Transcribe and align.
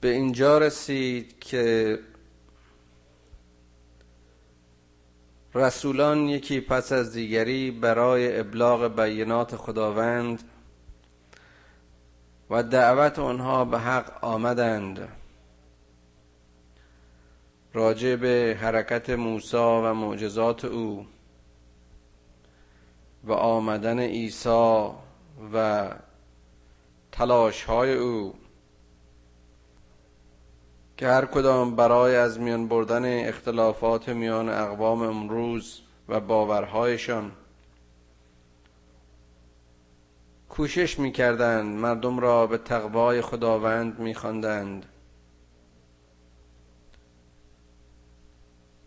به 0.00 0.08
اینجا 0.08 0.58
رسید 0.58 1.38
که 1.38 1.98
رسولان 5.54 6.28
یکی 6.28 6.60
پس 6.60 6.92
از 6.92 7.12
دیگری 7.12 7.70
برای 7.70 8.40
ابلاغ 8.40 9.00
بینات 9.00 9.56
خداوند 9.56 10.42
و 12.50 12.62
دعوت 12.62 13.18
آنها 13.18 13.64
به 13.64 13.78
حق 13.78 14.24
آمدند. 14.24 15.08
راجع 17.72 18.16
به 18.16 18.58
حرکت 18.60 19.10
موسی 19.10 19.56
و 19.56 19.94
معجزات 19.94 20.64
او 20.64 21.06
و 23.24 23.32
آمدن 23.32 24.00
عیسی 24.00 24.88
و 25.52 25.88
تلاش 27.12 27.62
های 27.62 27.94
او 27.94 28.34
که 30.98 31.08
هر 31.08 31.24
کدام 31.24 31.76
برای 31.76 32.16
از 32.16 32.40
میان 32.40 32.68
بردن 32.68 33.28
اختلافات 33.28 34.08
میان 34.08 34.48
اقوام 34.48 35.02
امروز 35.02 35.80
و 36.08 36.20
باورهایشان 36.20 37.32
کوشش 40.48 40.98
می‌کردند 40.98 41.78
مردم 41.78 42.18
را 42.18 42.46
به 42.46 42.58
تقوای 42.58 43.22
خداوند 43.22 43.98
میخواندند 43.98 44.86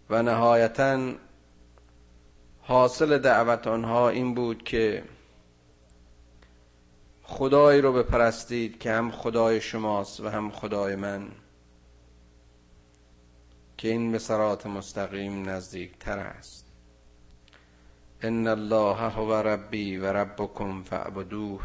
و 0.10 0.24
نهایتا 0.24 1.14
حاصل 2.62 3.18
دعوت 3.18 3.68
آنها 3.68 4.10
این 4.10 4.34
بود 4.34 4.64
که 4.64 5.04
خدایی 7.24 7.82
رو 7.82 7.94
بپرستید 7.94 8.80
که 8.80 8.92
هم 8.92 9.12
خدای 9.12 9.62
شماست 9.62 10.20
و 10.20 10.30
هم 10.30 10.52
خدای 10.52 10.96
من. 10.96 11.41
که 13.82 13.88
این 13.88 14.12
به 14.12 14.20
سرات 14.20 14.66
مستقیم 14.66 15.50
نزدیک 15.50 15.92
تر 16.00 16.20
است. 16.20 16.66
ان 18.22 18.48
الله 18.48 18.96
هو 18.96 19.34
ربی 19.34 19.98
و 19.98 20.06
ربکم 20.06 20.84
فاعبدوه. 20.84 21.62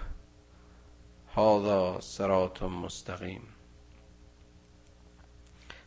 هذا 1.35 2.01
صراط 2.01 2.63
مستقیم. 2.63 3.43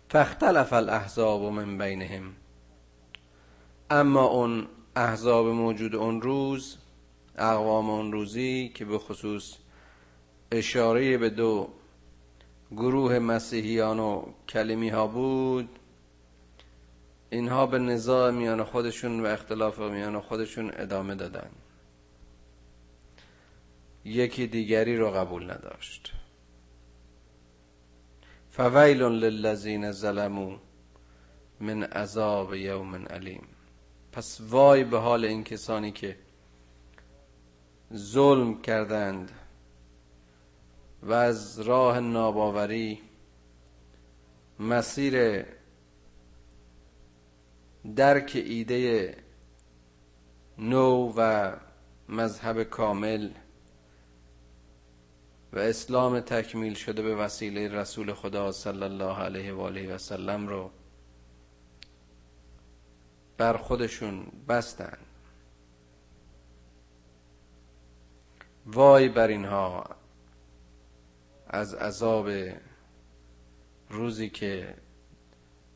فاختلف 0.09 0.73
الاحزاب 0.73 1.41
من 1.41 1.77
بینهم. 1.77 2.35
اما 3.89 4.23
اون 4.23 4.67
احزاب 4.95 5.47
موجود 5.47 5.95
اون 5.95 6.21
روز 6.21 6.77
اقوام 7.37 7.89
اون 7.89 8.11
روزی 8.11 8.71
که 8.75 8.85
به 8.85 8.97
خصوص 8.97 9.53
اشاره 10.51 11.17
به 11.17 11.29
دو 11.29 11.69
گروه 12.71 13.19
مسیحیان 13.19 13.99
و 13.99 14.25
کلمی 14.49 14.89
ها 14.89 15.07
بود 15.07 15.78
اینها 17.29 17.65
به 17.65 17.79
نزاع 17.79 18.31
میان 18.31 18.63
خودشون 18.63 19.25
و 19.25 19.25
اختلاف 19.25 19.79
میان 19.79 20.19
خودشون 20.19 20.71
ادامه 20.73 21.15
دادن. 21.15 21.49
یکی 24.05 24.47
دیگری 24.47 24.97
رو 24.97 25.11
قبول 25.11 25.51
نداشت. 25.51 26.13
فویل 28.51 29.01
للذین 29.03 29.91
ظلموا 29.91 30.57
من 31.59 31.83
عذاب 31.83 32.53
یوم 32.53 32.95
علیم. 32.95 33.47
پس 34.11 34.41
وای 34.41 34.83
به 34.83 34.97
حال 34.99 35.25
این 35.25 35.43
کسانی 35.43 35.91
که 35.91 36.17
ظلم 37.93 38.61
کردند 38.61 39.31
و 41.03 41.13
از 41.13 41.59
راه 41.59 41.99
ناباوری 41.99 42.99
مسیر 44.59 45.45
درک 47.95 48.31
ایده 48.35 49.15
نو 50.57 51.13
و 51.17 51.51
مذهب 52.09 52.63
کامل 52.63 53.29
و 55.53 55.59
اسلام 55.59 56.19
تکمیل 56.19 56.73
شده 56.73 57.01
به 57.01 57.15
وسیله 57.15 57.67
رسول 57.67 58.13
خدا 58.13 58.51
صلی 58.51 58.83
الله 58.83 59.17
علیه 59.17 59.53
و 59.53 59.61
آله 59.61 59.95
و 59.95 59.97
سلم 59.97 60.47
رو 60.47 60.71
بر 63.37 63.57
خودشون 63.57 64.25
بستن. 64.49 64.97
وای 68.65 69.09
بر 69.09 69.27
اینها 69.27 69.95
از 71.47 71.73
عذاب 71.73 72.29
روزی 73.89 74.29
که 74.29 74.75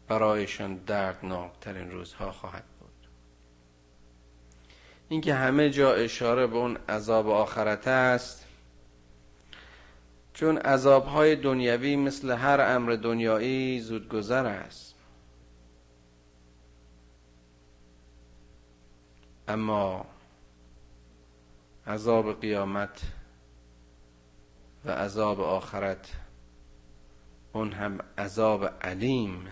برایشان 0.08 0.76
دردناکترین 0.76 1.92
روزها 1.92 2.32
خواهد 2.32 2.64
بود. 2.80 3.08
اینکه 5.10 5.34
همه 5.34 5.70
جا 5.70 5.94
اشاره 5.94 6.48
به 6.48 6.56
اون 6.56 6.78
عذاب 6.90 7.30
آخرت 7.30 7.88
است 7.88 8.46
چون 10.34 10.58
عذابهای 10.58 11.36
دنیوی 11.36 11.96
مثل 11.96 12.32
هر 12.32 12.62
امر 12.62 12.92
دنیایی 12.96 13.80
زودگذر 13.80 14.46
است. 14.46 14.96
اما 19.48 20.06
عذاب 21.88 22.42
قیامت 22.42 23.02
و 24.86 24.92
عذاب 24.92 25.42
آخرت 25.42 26.12
اون 27.54 27.72
هم 27.72 28.00
عذاب 28.18 28.66
علیم 28.66 29.48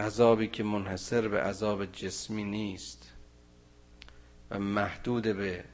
عذابی 0.00 0.48
که 0.48 0.62
منحصر 0.62 1.28
به 1.28 1.42
عذاب 1.42 1.84
جسمی 1.84 2.44
نیست 2.44 3.12
و 4.50 4.58
محدود 4.58 5.22
به 5.22 5.64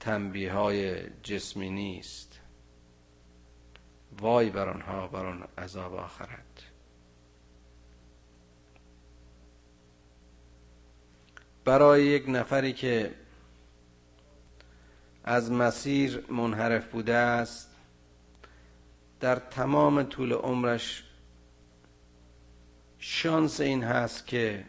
تنبیه 0.00 0.52
های 0.52 1.10
جسمی 1.22 1.70
نیست. 1.70 2.40
وای 4.20 4.50
بر 4.50 4.68
آنها 4.68 5.06
بر 5.06 5.26
آن 5.26 5.48
عذاب 5.58 5.94
آخرت. 5.94 6.38
برای 11.64 12.06
یک 12.06 12.24
نفری 12.28 12.72
که 12.72 13.14
از 15.24 15.52
مسیر 15.52 16.24
منحرف 16.30 16.86
بوده 16.86 17.14
است 17.14 17.70
در 19.20 19.36
تمام 19.36 20.02
طول 20.02 20.32
عمرش 20.32 21.07
شانس 22.98 23.60
این 23.60 23.84
هست 23.84 24.26
که 24.26 24.64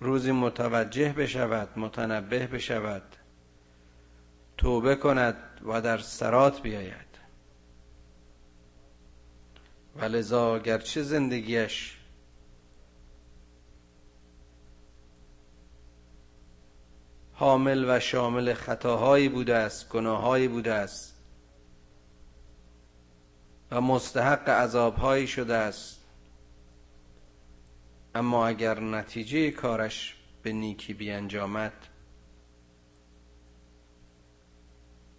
روزی 0.00 0.32
متوجه 0.32 1.12
بشود 1.12 1.78
متنبه 1.78 2.46
بشود 2.46 3.16
توبه 4.58 4.96
کند 4.96 5.36
و 5.64 5.80
در 5.80 5.98
سرات 5.98 6.62
بیاید. 6.62 7.10
و 9.96 10.04
لذا 10.04 10.58
گرچه 10.58 11.02
زندگیش 11.02 11.96
حامل 17.32 17.84
و 17.88 18.00
شامل 18.00 18.54
خطاهایی 18.54 19.28
بوده 19.28 19.54
است 19.54 19.88
گناهایی 19.88 20.48
بوده 20.48 20.72
است 20.72 21.16
و 23.70 23.80
مستحق 23.80 24.48
عذابهایی 24.48 25.26
شده 25.26 25.54
است. 25.54 25.99
اما 28.14 28.46
اگر 28.46 28.80
نتیجه 28.80 29.50
کارش 29.50 30.16
به 30.42 30.52
نیکی 30.52 30.94
بیانجامد 30.94 31.72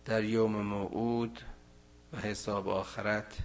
در 0.05 0.23
یوم 0.23 0.61
موعود 0.61 1.41
و 2.13 2.17
حساب 2.17 2.69
آخرت 2.69 3.37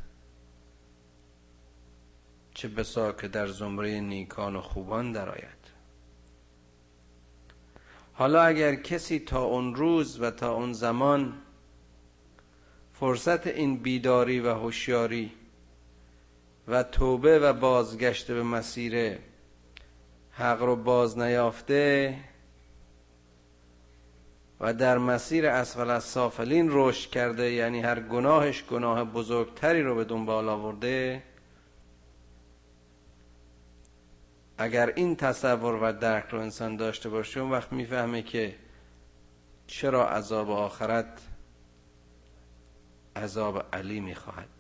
چه 2.55 2.69
بسا 2.69 3.13
که 3.13 3.29
در 3.29 3.47
زمره 3.47 4.01
نیکان 4.01 4.57
و 4.57 4.61
خوبان 4.61 5.13
درآید. 5.13 5.67
حالا 8.13 8.43
اگر 8.43 8.75
کسی 8.75 9.19
تا 9.19 9.45
اون 9.45 9.75
روز 9.75 10.21
و 10.21 10.31
تا 10.31 10.55
اون 10.55 10.73
زمان 10.73 11.43
فرصت 12.93 13.47
این 13.47 13.77
بیداری 13.77 14.41
و 14.41 14.55
هوشیاری 14.55 15.33
و 16.69 16.83
توبه 16.83 17.39
و 17.39 17.53
بازگشت 17.53 18.31
به 18.31 18.43
مسیر 18.43 19.19
حق 20.39 20.63
رو 20.63 20.77
باز 20.77 21.19
نیافته 21.19 22.17
و 24.61 24.75
در 24.75 24.99
مسیر 24.99 25.47
اسفل 25.47 25.91
از 25.91 26.05
سافلین 26.05 26.69
رشد 26.71 27.11
کرده 27.11 27.53
یعنی 27.53 27.81
هر 27.81 28.01
گناهش 28.01 28.65
گناه 28.65 29.05
بزرگتری 29.05 29.83
رو 29.83 29.95
به 29.95 30.05
دنبال 30.05 30.49
آورده. 30.49 31.23
اگر 34.59 34.93
این 34.97 35.17
تصور 35.17 35.75
و 35.75 35.93
درک 35.93 36.25
رو 36.31 36.41
انسان 36.41 36.77
داشته 36.77 37.09
باشه 37.09 37.41
اون 37.41 37.51
وقت 37.51 37.73
می‌فهمه 37.73 38.23
که 38.23 38.55
چرا 39.67 40.09
عذاب 40.09 40.51
آخرت 40.51 41.21
عذاب 43.17 43.65
علیمی 43.73 44.15
خواهد 44.15 44.56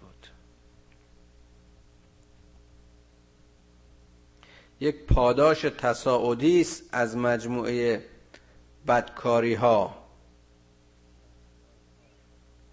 یک 4.80 5.06
پاداش 5.06 5.60
تصاعدی 5.60 6.60
است 6.60 6.82
از 6.92 7.16
مجموعه 7.16 8.04
بدکاری 8.86 9.54
ها 9.54 10.06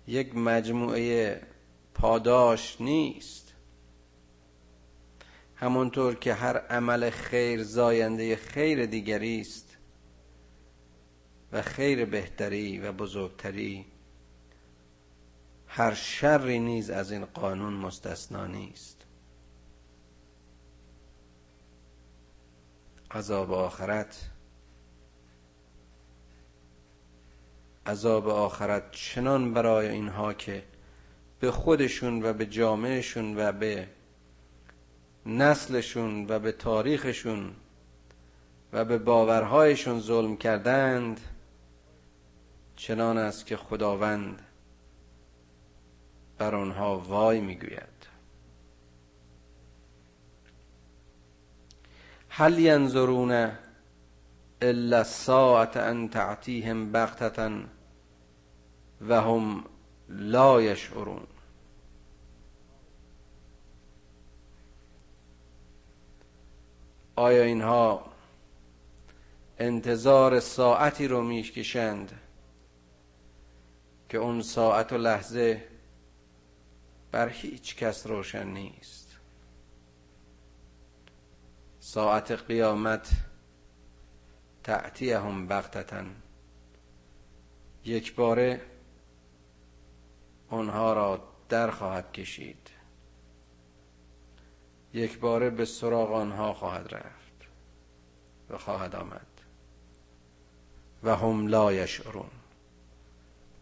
یک 0.07 0.35
مجموعه 0.35 1.41
پاداش 1.93 2.81
نیست. 2.81 3.53
همانطور 5.55 6.15
که 6.15 6.33
هر 6.33 6.57
عمل 6.57 7.09
خیر 7.09 7.63
زاینده 7.63 8.35
خیر 8.35 8.85
دیگری 8.85 9.41
است 9.41 9.77
و 11.51 11.61
خیر 11.61 12.05
بهتری 12.05 12.79
و 12.79 12.91
بزرگتری 12.91 13.85
هر 15.67 15.93
شری 15.93 16.59
نیز 16.59 16.89
از 16.89 17.11
این 17.11 17.25
قانون 17.25 17.73
مستثنا 17.73 18.47
نیست. 18.47 19.02
عذاب 23.13 23.51
آخرت. 23.51 24.29
عذاب 27.85 28.27
آخرت 28.27 28.91
چنان 28.91 29.53
برای 29.53 29.87
اینها 29.87 30.33
که 30.33 30.63
به 31.39 31.51
خودشون 31.51 32.23
و 32.23 32.33
به 32.33 32.45
جامعهشون 32.45 33.37
و 33.37 33.51
به 33.51 33.87
نسلشون 35.25 36.25
و 36.29 36.39
به 36.39 36.51
تاریخشون 36.51 37.55
و 38.73 38.85
به 38.85 38.97
باورهایشون 38.97 39.99
ظلم 39.99 40.37
کردند 40.37 41.21
چنان 42.75 43.17
است 43.17 43.45
که 43.45 43.57
خداوند 43.57 44.41
بر 46.37 46.55
آنها 46.55 46.99
وای 46.99 47.41
می‌گوید. 47.41 47.92
هل 52.35 52.59
ینظرون 52.59 53.51
الا 54.61 54.97
الساعت 54.97 55.77
ان 55.77 56.09
تعتیهم 56.09 56.91
بغتتا 56.91 57.63
و 59.01 59.21
هم 59.21 59.63
لا 60.09 60.61
یشعرون؟ 60.61 61.27
آیا 67.15 67.43
اینها 67.43 68.05
انتظار 69.59 70.39
ساعتی 70.39 71.07
رو 71.07 71.21
می‌کشند 71.21 72.19
که 74.09 74.17
اون 74.17 74.41
ساعت 74.41 74.93
و 74.93 74.97
لحظه 74.97 75.63
بر 77.11 77.29
هیچ 77.29 77.75
کس 77.75 78.07
روشن 78.07 78.47
نیست؟ 78.47 79.02
ساعت 81.85 82.31
قیامت 82.31 83.11
تعتیهم 84.63 85.47
بغتتا. 85.47 86.03
یک 87.85 88.15
باره 88.15 88.61
آنها 90.49 90.93
را 90.93 91.23
در 91.49 91.71
خواهد 91.71 92.11
کشید. 92.11 92.69
یک 94.93 95.19
باره 95.19 95.49
به 95.49 95.65
سراغ 95.65 96.11
آنها 96.11 96.53
خواهد 96.53 96.95
رفت 96.95 97.47
و 98.49 98.57
خواهد 98.57 98.95
آمد. 98.95 99.27
و 101.03 101.15
هم 101.15 101.47
لا 101.47 101.73
یشعرون 101.73 102.31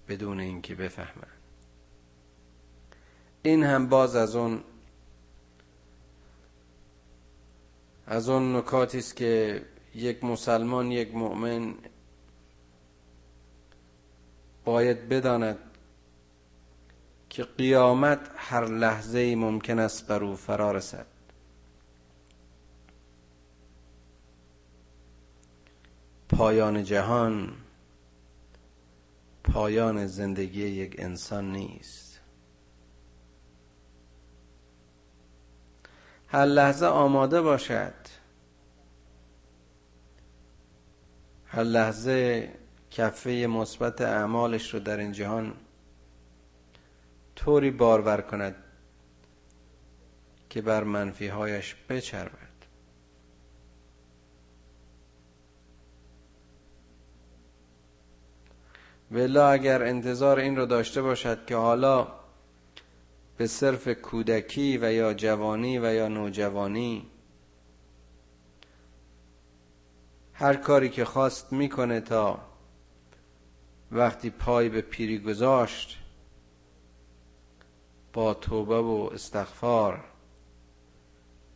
بدون 0.08 0.40
اینکه 0.40 0.76
بفهمند. 0.76 1.42
این 3.44 3.64
هم 3.64 3.90
باز 3.90 4.16
از 4.16 4.36
اون 4.36 4.64
از 8.12 8.30
اون 8.30 8.56
نکاتی 8.56 8.98
است 8.98 9.16
که 9.16 9.62
یک 9.96 10.24
مسلمان 10.24 10.92
یک 10.92 11.16
مؤمن 11.16 11.74
باید 14.66 15.10
بداند 15.10 15.58
که 17.30 17.44
قیامت 17.44 18.20
هر 18.36 18.66
لحظه 18.66 19.36
ممکن 19.36 19.80
است 19.80 20.08
بر 20.08 20.24
او 20.24 20.36
فرا 20.36 20.72
رسد. 20.72 21.06
پایان 26.30 26.84
جهان 26.84 27.54
پایان 29.44 30.08
زندگی 30.08 30.68
یک 30.68 30.96
انسان 31.00 31.52
نیست. 31.52 32.20
هر 36.28 36.46
لحظه 36.46 36.86
آماده 36.86 37.42
باشد 37.42 38.01
هر 41.54 41.64
لحظه 41.64 42.50
کفه 42.92 43.30
مثبت 43.30 44.02
اعمالش 44.02 44.74
رو 44.74 44.80
در 44.80 44.98
این 44.98 45.12
جهان 45.12 45.54
طوری 47.36 47.72
بارور 47.72 48.22
کند 48.22 48.56
که 50.50 50.62
بر 50.62 50.84
منفیهایش 50.84 51.76
بچربد. 51.90 52.52
ولا 59.12 59.50
اگر 59.50 59.84
انتظار 59.84 60.40
این 60.40 60.56
رو 60.56 60.66
داشته 60.66 61.02
باشد 61.02 61.46
که 61.46 61.56
حالا 61.56 62.08
به 63.38 63.48
صرف 63.48 63.88
کودکی 63.88 64.78
و 64.78 64.94
یا 64.94 65.14
جوانی 65.14 65.80
و 65.80 65.94
یا 65.94 66.08
نوجوانی 66.08 67.11
هر 70.42 70.56
کاری 70.56 70.90
که 70.90 71.06
خواست 71.06 71.54
می‌کنه 71.54 72.02
تا 72.02 72.40
وقتی 73.92 74.30
پای 74.30 74.70
به 74.70 74.82
پیری 74.82 75.20
گذاشت 75.20 76.00
با 78.14 78.34
توبه 78.34 78.78
و 78.78 79.10
استغفار 79.14 80.04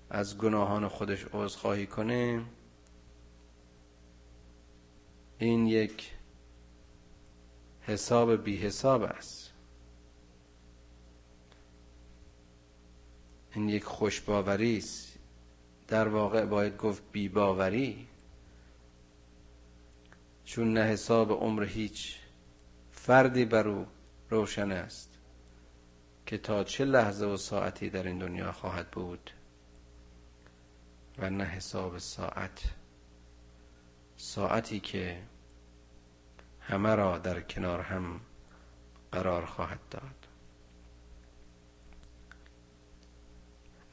از 0.09 0.37
گناهان 0.37 0.87
خودش 0.87 1.25
عذرخواهی 1.33 1.87
کنه 1.87 2.45
این 5.37 5.67
یک 5.67 6.11
حساب 7.81 8.43
بی 8.43 8.57
حساب 8.57 9.03
است. 9.03 9.53
این 13.55 13.69
یک 13.69 13.83
خوشباوری 13.83 14.77
است. 14.77 15.19
در 15.87 16.07
واقع 16.07 16.45
باید 16.45 16.77
گفت 16.77 17.03
بیباوری. 17.11 18.07
چون 20.45 20.73
نه 20.73 20.81
حساب 20.81 21.31
عمر 21.31 21.63
هیچ 21.63 22.15
فردی 22.91 23.45
بر 23.45 23.67
او 23.67 23.87
روشن 24.29 24.71
است 24.71 25.09
که 26.25 26.37
تا 26.37 26.63
چه 26.63 26.85
لحظه 26.85 27.25
و 27.25 27.37
ساعتی 27.37 27.89
در 27.89 28.03
این 28.03 28.19
دنیا 28.19 28.51
خواهد 28.51 28.91
بود 28.91 29.31
و 31.17 31.29
نه 31.29 31.43
حساب 31.43 31.97
ساعت. 31.97 32.63
ساعتی 34.17 34.79
که 34.79 35.21
همه 36.59 36.95
را 36.95 37.17
در 37.17 37.41
کنار 37.41 37.81
هم 37.81 38.19
قرار 39.11 39.45
خواهد 39.45 39.79
داد. 39.91 40.27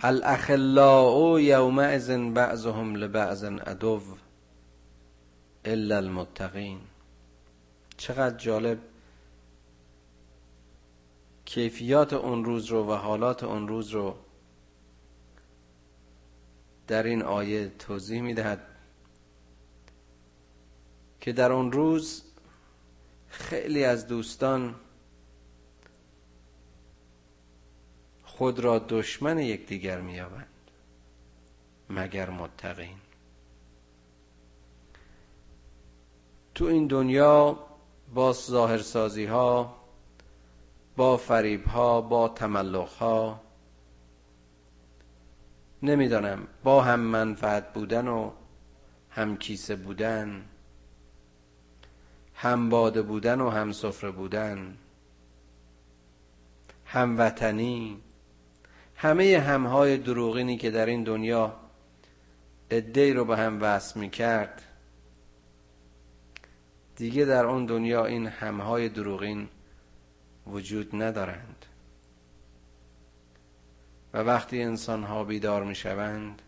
الاخلاء 0.00 1.38
یومئذ 1.38 2.10
بعضهم 2.10 2.94
لبعض 2.94 3.44
عدو. 3.44 4.02
الا 5.64 5.96
المتقین 5.96 6.80
چقدر 7.96 8.36
جالب 8.36 8.78
کیفیات 11.44 12.12
اون 12.12 12.44
روز 12.44 12.66
رو 12.66 12.90
و 12.90 12.92
حالات 12.92 13.44
اون 13.44 13.68
روز 13.68 13.90
رو 13.90 14.16
در 16.86 17.02
این 17.02 17.22
آیه 17.22 17.68
توضیح 17.68 18.20
می‌دهد 18.22 18.66
که 21.20 21.32
در 21.32 21.52
اون 21.52 21.72
روز 21.72 22.22
خیلی 23.28 23.84
از 23.84 24.06
دوستان 24.06 24.74
خود 28.24 28.60
را 28.60 28.78
دشمن 28.78 29.38
یکدیگر 29.38 30.00
مییابند 30.00 30.46
مگر 31.90 32.30
متقین. 32.30 32.96
تو 36.54 36.64
این 36.64 36.86
دنیا 36.86 37.58
با 38.14 38.32
ظاهرسازی 38.32 39.24
ها 39.24 39.76
با 40.96 41.16
فریب 41.16 41.66
ها 41.66 42.00
با 42.00 42.28
تملق 42.28 42.88
ها 42.88 43.40
نمی‌دانم 45.82 46.46
با 46.64 46.82
هم 46.82 47.00
منفعت 47.00 47.72
بودن 47.72 48.08
و 48.08 48.30
هم 49.10 49.36
کیسه 49.36 49.76
بودن 49.76 50.44
هم 52.34 52.68
باده 52.68 53.02
بودن 53.02 53.40
و 53.40 53.50
هم 53.50 53.72
سفره 53.72 54.10
بودن 54.10 54.76
هموطنی 56.84 58.00
همه 58.96 59.38
همهای 59.46 59.96
دروغینی 59.96 60.56
که 60.56 60.70
در 60.70 60.86
این 60.86 61.04
دنیا 61.04 61.56
ادهی 62.70 63.12
رو 63.12 63.24
به 63.24 63.36
هم 63.36 63.62
وصل 63.62 64.00
می 64.00 64.10
کرد 64.10 64.62
دیگه 66.96 67.24
در 67.24 67.44
اون 67.44 67.66
دنیا 67.66 68.06
این 68.06 68.26
همهای 68.26 68.88
دروغین 68.88 69.48
وجود 70.46 71.02
ندارند. 71.02 71.66
و 74.14 74.18
وقتی 74.18 74.62
انسان 74.62 75.02
ها 75.02 75.24
بیدار 75.24 75.64
می 75.64 75.74
شوند 75.74 76.42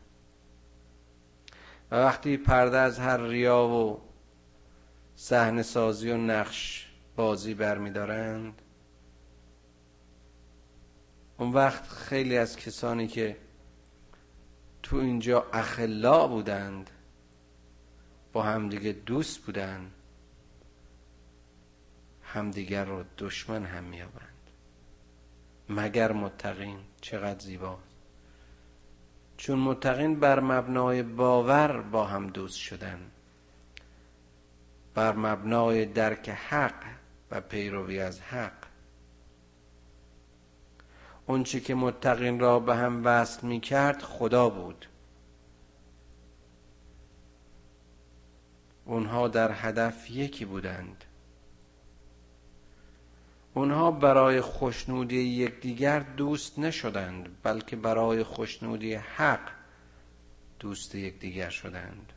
و 1.90 1.96
وقتی 1.96 2.36
پرده 2.36 2.78
از 2.78 2.98
هر 2.98 3.16
ریا 3.16 3.64
و 3.68 4.00
صحنه 5.16 5.62
سازی 5.62 6.10
و 6.10 6.16
نقش 6.16 6.88
بازی 7.16 7.54
برمیدارند 7.54 8.62
اون 11.38 11.52
وقت 11.52 11.88
خیلی 11.88 12.38
از 12.38 12.56
کسانی 12.56 13.06
که 13.06 13.36
تو 14.82 14.96
اینجا 14.96 15.46
اخلا 15.52 16.26
بودند 16.26 16.90
با 18.32 18.42
همدیگه 18.42 18.92
دوست 18.92 19.40
بودند. 19.40 19.93
همدیگر 22.34 22.84
رو 22.84 23.04
دشمن 23.18 23.64
هم 23.64 23.84
میابند 23.84 24.50
مگر 25.68 26.12
متقین 26.12 26.78
چقدر 27.00 27.38
زیبا؟ 27.38 27.78
چون 29.36 29.58
متقین 29.58 30.20
بر 30.20 30.40
مبنای 30.40 31.02
باور 31.02 31.80
با 31.80 32.04
هم 32.04 32.26
دوست 32.26 32.58
شدن. 32.58 33.10
بر 34.94 35.12
مبنای 35.12 35.86
درک 35.86 36.28
حق 36.28 36.84
و 37.30 37.40
پیروی 37.40 38.00
از 38.00 38.20
حق. 38.20 38.66
اونچه 41.26 41.60
که 41.60 41.74
متقین 41.74 42.40
را 42.40 42.60
به 42.60 42.76
هم 42.76 43.04
وصل 43.04 43.46
می 43.46 43.60
کرد 43.60 44.02
خدا 44.02 44.48
بود. 44.48 44.86
اونها 48.84 49.28
در 49.28 49.52
هدف 49.52 50.10
یکی 50.10 50.44
بودند. 50.44 51.04
اونها 53.54 53.90
برای 53.90 54.40
خوشنودی 54.40 55.16
یکدیگر 55.16 56.00
دوست 56.00 56.58
نشدند 56.58 57.42
بلکه 57.42 57.76
برای 57.76 58.22
خوشنودی 58.22 58.94
حق 58.94 59.50
دوست 60.58 60.94
یکدیگر 60.94 61.50
شدند. 61.50 62.12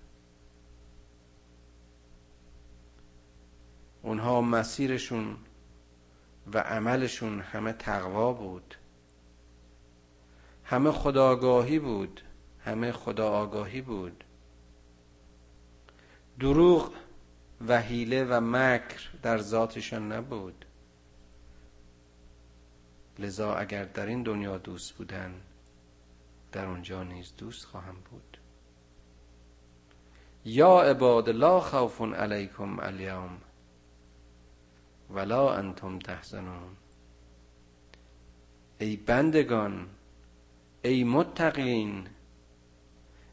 اونها 4.01 4.41
مسیرشون 4.41 5.37
و 6.53 6.59
عملشون 6.59 7.39
همه 7.39 7.73
تقوا 7.73 8.33
بود. 8.33 8.75
همه 10.63 10.91
خداگاهی 10.91 11.79
بود 11.79 12.21
همه 12.59 12.91
خدا 12.91 13.29
آگاهی 13.29 13.81
بود. 13.81 14.23
دروغ 16.39 16.93
و 17.67 17.81
حیله 17.81 18.25
و 18.25 18.41
مکر 18.41 19.09
در 19.21 19.37
ذاتشان 19.37 20.11
نبود. 20.11 20.66
لذا 23.19 23.55
اگر 23.55 23.83
در 23.83 24.05
این 24.05 24.23
دنیا 24.23 24.57
دوست 24.57 24.93
بودن 24.93 25.33
در 26.51 26.65
اونجا 26.65 27.03
نیز 27.03 27.33
دوست 27.37 27.65
خواهم 27.65 27.95
بود. 28.11 28.37
یا 30.45 30.81
عباد 30.81 31.29
لا 31.29 31.59
خوف 31.59 32.01
علیکم 32.01 32.79
الیوم 32.79 33.37
ولا 35.09 35.53
انتم 35.53 35.99
تحزنون. 35.99 36.77
ای 38.79 38.95
بندگان 38.95 39.87
ای 40.81 41.03
متقین 41.03 42.07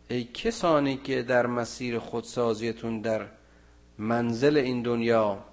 ای 0.08 0.24
کسانی 0.24 0.96
که 0.96 1.22
در 1.22 1.46
مسیر 1.46 1.98
خودسازیتون 1.98 3.00
در 3.00 3.28
منزل 3.98 4.56
این 4.56 4.82
دنیا 4.82 5.44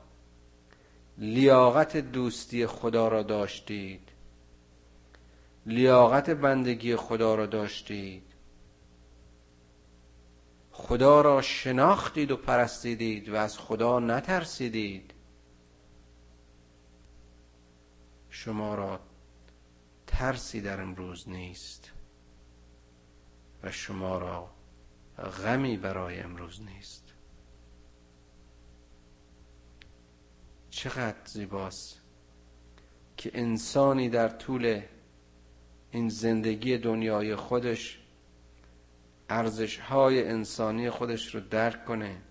لیاقت 1.17 1.97
دوستی 1.97 2.67
خدا 2.67 3.07
را 3.07 3.23
داشتید. 3.23 4.10
لیاقت 5.65 6.29
بندگی 6.29 6.95
خدا 6.95 7.35
را 7.35 7.45
داشتید. 7.45 8.33
خدا 10.71 11.21
را 11.21 11.41
شناختید 11.41 12.31
و 12.31 12.37
پرستیدید 12.37 13.29
و 13.29 13.35
از 13.35 13.57
خدا 13.57 13.99
نترسیدید. 13.99 15.13
شما 18.29 18.75
را 18.75 18.99
ترسی 20.07 20.61
در 20.61 20.81
امروز 20.81 21.29
نیست 21.29 21.91
و 23.63 23.71
شما 23.71 24.17
را 24.17 24.49
غمی 25.43 25.77
برای 25.77 26.19
امروز 26.19 26.61
نیست. 26.61 27.13
چقدر 30.69 31.25
زیباست 31.25 32.01
که 33.17 33.31
انسانی 33.33 34.09
در 34.09 34.29
طول 34.29 34.81
این 35.91 36.09
زندگی 36.09 36.77
دنیای 36.77 37.35
خودش 37.35 37.99
ارزش 39.29 39.77
های 39.77 40.27
انسانی 40.27 40.89
خودش 40.89 41.35
رو 41.35 41.41
درک 41.41 41.85
کنه. 41.85 42.21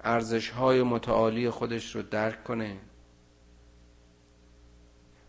ارزش 0.00 0.50
های 0.50 0.82
متعالی 0.82 1.50
خودش 1.50 1.96
رو 1.96 2.02
درک 2.02 2.44
کنه. 2.44 2.76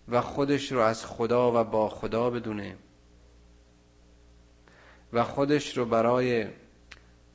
و 0.08 0.22
خودش 0.22 0.72
رو 0.72 0.80
از 0.80 1.06
خدا 1.06 1.62
و 1.62 1.64
با 1.64 1.90
خدا 1.90 2.30
بدونه. 2.30 2.78
و 5.14 5.24
خودش 5.24 5.78
رو 5.78 5.86
برای 5.86 6.48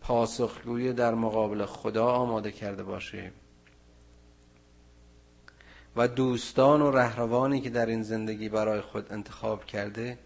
پاسخگویی 0.01 0.93
در 0.93 1.15
مقابل 1.15 1.65
خدا 1.65 2.07
آماده 2.07 2.53
کرده 2.53 2.83
باشه. 2.83 3.33
و 5.97 6.09
دوستان 6.09 6.83
و 6.83 6.91
رهروانی 6.91 7.61
که 7.61 7.71
در 7.71 7.87
این 7.87 8.03
زندگی 8.03 8.49
برای 8.49 8.81
خود 8.81 9.13
انتخاب 9.13 9.65
کرده 9.65 10.19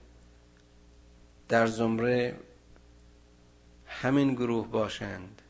در 1.49 1.67
زمره 1.67 2.41
همین 3.87 4.35
گروه 4.35 4.69
باشند. 4.69 5.43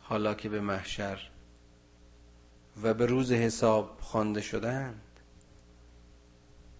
حالا 0.00 0.34
که 0.34 0.48
به 0.48 0.60
محشر 0.60 1.30
و 2.82 2.94
به 2.94 3.06
روز 3.06 3.32
حساب 3.32 3.98
خوانده 4.00 4.40
شدند 4.40 5.02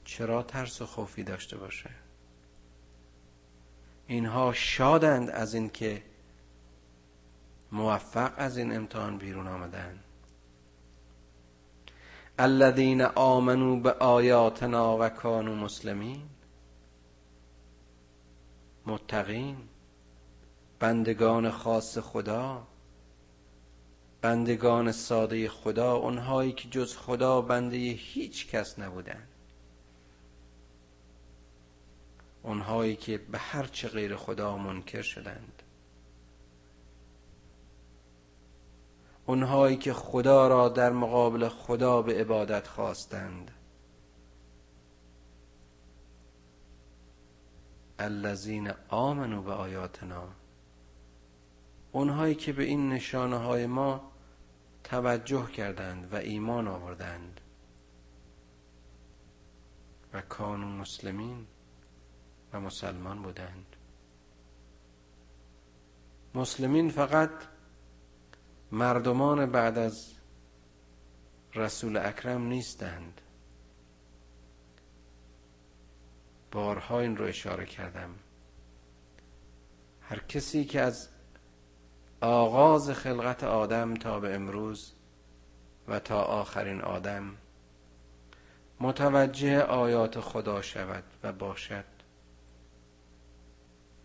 چرا 0.05 0.43
ترس 0.43 0.83
و 0.83 0.87
خوفی 0.87 1.23
داشته 1.23 1.57
باشه؟ 1.57 1.91
اینها 4.07 4.53
شادند 4.53 5.31
از 5.31 5.55
اینکه 5.55 6.03
موفق 7.73 8.33
از 8.37 8.57
این 8.57 8.77
امتحان 8.77 9.19
بیرون 9.19 9.47
آمدن. 9.47 9.99
الذین 12.39 13.03
آمنو 13.03 13.81
به 13.81 13.93
آیاتنا 13.93 14.99
و 15.01 15.09
کانو 15.09 15.55
مسلمین 15.55 16.23
متقین 18.87 19.57
بندگان 20.79 21.51
خاص 21.51 21.99
خدا 21.99 22.67
بندگان 24.21 24.93
ساده 24.93 25.49
خدا 25.49 25.97
اونهایی 25.97 26.53
که 26.53 26.69
جز 26.69 26.97
خدا 26.97 27.41
بنده 27.41 27.77
هیچ 27.77 28.49
کس 28.49 28.79
نبودن. 28.79 29.29
اونهایی 32.43 32.97
که 32.97 33.19
به 33.19 33.39
هر 33.39 33.67
چه 33.67 33.89
غیر 33.89 34.17
خدا 34.17 34.57
منکر 34.57 35.03
شدند. 35.03 35.63
اونهایی 39.33 39.77
که 39.77 39.93
خدا 39.93 40.49
را 40.49 40.69
در 40.69 40.93
مقابل 40.93 41.49
خدا 41.49 42.03
به 42.03 42.21
عبادت 42.21 42.67
خواستند. 42.67 43.51
الذین 47.99 48.73
آمنو 48.89 49.43
به 49.43 49.53
آیاتنا. 49.53 50.29
اونهایی 51.93 52.35
که 52.35 52.53
به 52.53 52.63
این 52.63 52.89
نشانه 52.89 53.37
های 53.37 53.67
ما 53.67 54.13
توجه 54.85 55.47
کردند 55.47 56.13
و 56.13 56.17
ایمان 56.17 56.69
آوردند. 56.69 57.41
و 60.13 60.21
کانون 60.21 60.73
مسلمین 60.73 61.47
و 62.53 62.61
مسلمان 62.61 63.23
بودند. 63.23 63.77
مسلمین 66.35 66.91
فقط 66.91 67.52
مردمان 68.73 69.47
بعد 69.47 69.79
از 69.79 70.13
رسول 71.55 71.97
اکرم 71.97 72.43
نیستند. 72.43 73.21
بارها 76.53 77.01
این 77.01 77.17
رو 77.17 77.25
اشاره 77.25 77.67
کردم. 77.67 78.15
هر 80.01 80.19
کسی 80.19 80.65
که 80.65 80.81
از 80.81 81.09
آغاز 82.21 82.91
خلقت 82.91 83.45
آدم 83.45 83.95
تا 83.95 84.21
به 84.21 84.35
امروز 84.35 84.93
و 85.89 85.99
تا 85.99 86.23
آخرین 86.23 86.81
آدم 86.81 87.37
متوجه 88.81 89.63
آیات 89.63 90.21
خدا 90.21 90.63
شود 90.63 91.05
و 91.23 91.33
باشد 91.33 91.85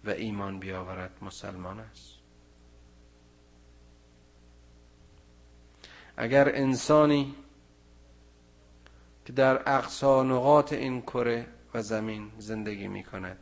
و 0.04 0.10
ایمان 0.10 0.60
بیاورد 0.60 1.18
مسلمان 1.22 1.80
است. 1.80 2.17
اگر 6.18 6.56
انسانی 6.56 7.36
که 9.26 9.34
در 9.34 9.78
اقصا 9.78 10.24
نقاط 10.24 10.74
این 10.74 11.02
کره 11.02 11.48
و 11.74 11.82
زمین 11.82 12.32
زندگی 12.38 12.88
می 12.88 13.04
کند 13.04 13.38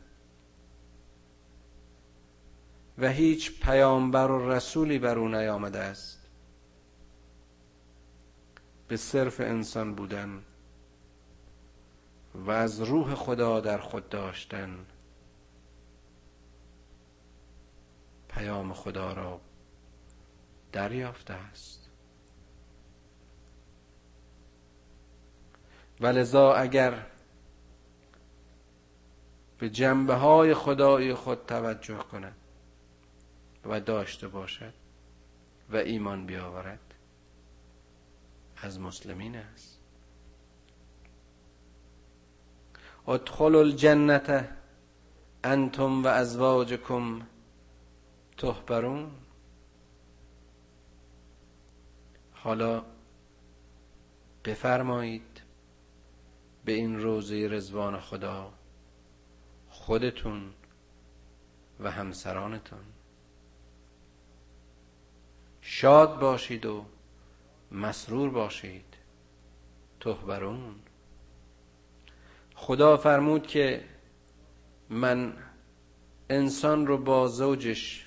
و 2.98 3.08
هیچ 3.08 3.60
پیامبر 3.60 4.30
و 4.30 4.52
رسولی 4.52 4.98
بر 4.98 5.18
او 5.18 5.28
نیامده 5.28 5.78
است 5.78 6.28
به 8.88 8.96
صرف 8.96 9.40
انسان 9.40 9.94
بودن 9.94 10.42
و 12.34 12.50
از 12.50 12.80
روح 12.80 13.14
خدا 13.14 13.60
در 13.60 13.78
خود 13.78 14.08
داشتن 14.08 14.86
پیام 18.28 18.72
خدا 18.72 19.12
را 19.12 19.40
دریافته 20.72 21.34
است. 21.34 21.85
ولذا 26.00 26.54
اگر 26.54 27.06
به 29.58 29.70
جنبه 29.70 30.14
های 30.14 30.54
خدای 30.54 31.14
خود 31.14 31.46
توجه 31.46 31.98
کند 31.98 32.36
و 33.64 33.80
داشته 33.80 34.28
باشد 34.28 34.72
و 35.70 35.76
ایمان 35.76 36.26
بیاورد 36.26 36.94
از 38.56 38.80
مسلمین 38.80 39.36
است. 39.36 39.78
ادخلوا 43.08 43.60
الجنت 43.60 44.48
انتم 45.44 46.02
و 46.02 46.06
ازواجکم 46.06 47.20
تحبرون. 48.36 49.10
حالا 52.32 52.84
بفرمایید 54.44 55.35
به 56.66 56.72
این 56.72 57.00
روزه 57.00 57.48
رزوان 57.48 58.00
خدا 58.00 58.52
خودتون 59.68 60.50
و 61.80 61.90
همسرانتون. 61.90 62.78
شاد 65.60 66.18
باشید 66.20 66.66
و 66.66 66.84
مسرور 67.72 68.30
باشید 68.30 68.84
تحبرون 70.00 70.74
خدا 72.54 72.96
فرمود 72.96 73.46
که 73.46 73.84
من 74.90 75.36
انسان 76.30 76.86
رو 76.86 76.98
با 76.98 77.28
زوجش 77.28 78.06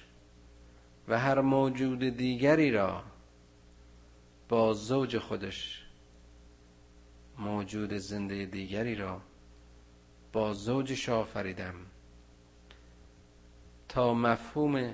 و 1.07 1.19
هر 1.19 1.41
موجود 1.41 1.99
دیگری 1.99 2.71
را 2.71 3.03
با 4.49 4.73
زوج 4.73 5.17
خودش 5.17 5.78
موجود 7.39 7.93
زنده 7.93 8.45
دیگری 8.45 8.95
را 8.95 9.21
با 10.33 10.53
زوجش 10.53 11.09
آفریدم 11.09 11.75
تا 13.89 14.13
مفهوم 14.13 14.93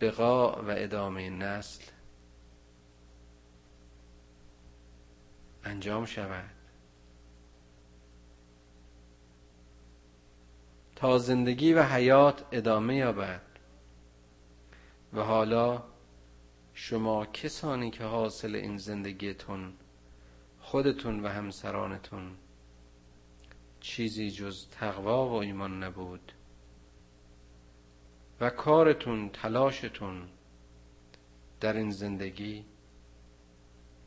بقا 0.00 0.62
و 0.62 0.70
ادامه 0.70 1.30
نسل 1.30 1.84
انجام 5.64 6.04
شود. 6.04 6.50
تا 10.96 11.18
زندگی 11.18 11.72
و 11.72 11.82
حیات 11.82 12.44
ادامه 12.52 12.96
یابد 12.96 13.42
و 15.12 15.20
حالا 15.20 15.82
شما 16.74 17.26
کسانی 17.26 17.90
که 17.90 18.04
حاصل 18.04 18.54
این 18.54 18.78
زندگیتون 18.78 19.72
خودتون 20.70 21.20
و 21.20 21.28
همسرانتون 21.28 22.36
چیزی 23.80 24.30
جز 24.30 24.68
تقوا 24.70 25.28
و 25.28 25.32
ایمان 25.32 25.82
نبود 25.82 26.32
و 28.40 28.50
کارتون 28.50 29.28
تلاشتون 29.28 30.28
در 31.60 31.76
این 31.76 31.90
زندگی 31.90 32.64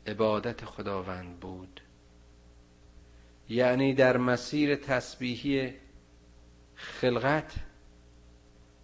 عبادت 0.06 0.64
خداوند 0.64 1.40
بود. 1.40 1.80
یعنی 3.48 3.94
در 3.94 4.16
مسیر 4.16 4.76
تسبیحی 4.76 5.74
خلقت 6.74 7.54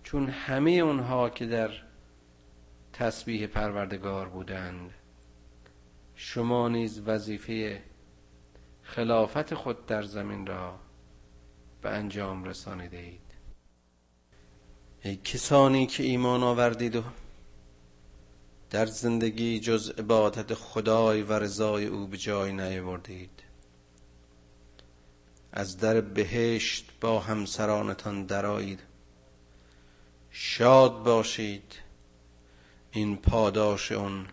چون 0.02 0.28
همه 0.28 0.70
اونها 0.70 1.30
که 1.30 1.46
در 1.46 1.70
تسبیح 2.92 3.46
پروردگار 3.46 4.28
بودند 4.28 4.94
شما 6.20 6.68
نیز 6.68 7.00
وظیفه 7.06 7.82
خلافت 8.82 9.54
خود 9.54 9.86
در 9.86 10.02
زمین 10.02 10.46
را 10.46 10.78
به 11.82 11.90
انجام 11.90 12.44
رسانیده 12.44 13.18
ای 15.02 15.16
کسانی 15.16 15.86
که 15.86 16.02
ایمان 16.02 16.42
آوردید 16.42 16.96
و 16.96 17.02
در 18.70 18.86
زندگی 18.86 19.60
جز 19.60 19.90
عبادت 19.90 20.54
خدای 20.54 21.22
و 21.22 21.32
رضای 21.32 21.86
او 21.86 22.06
به 22.06 22.16
جای 22.16 22.52
نیاوردید. 22.52 23.42
از 25.52 25.78
در 25.78 26.00
بهشت 26.00 26.90
با 27.00 27.20
همسرانتان 27.20 28.26
درآیید. 28.26 28.80
شاد 30.30 31.02
باشید. 31.02 31.74
این 32.90 33.16
پاداش 33.16 33.92
اون 33.92 34.26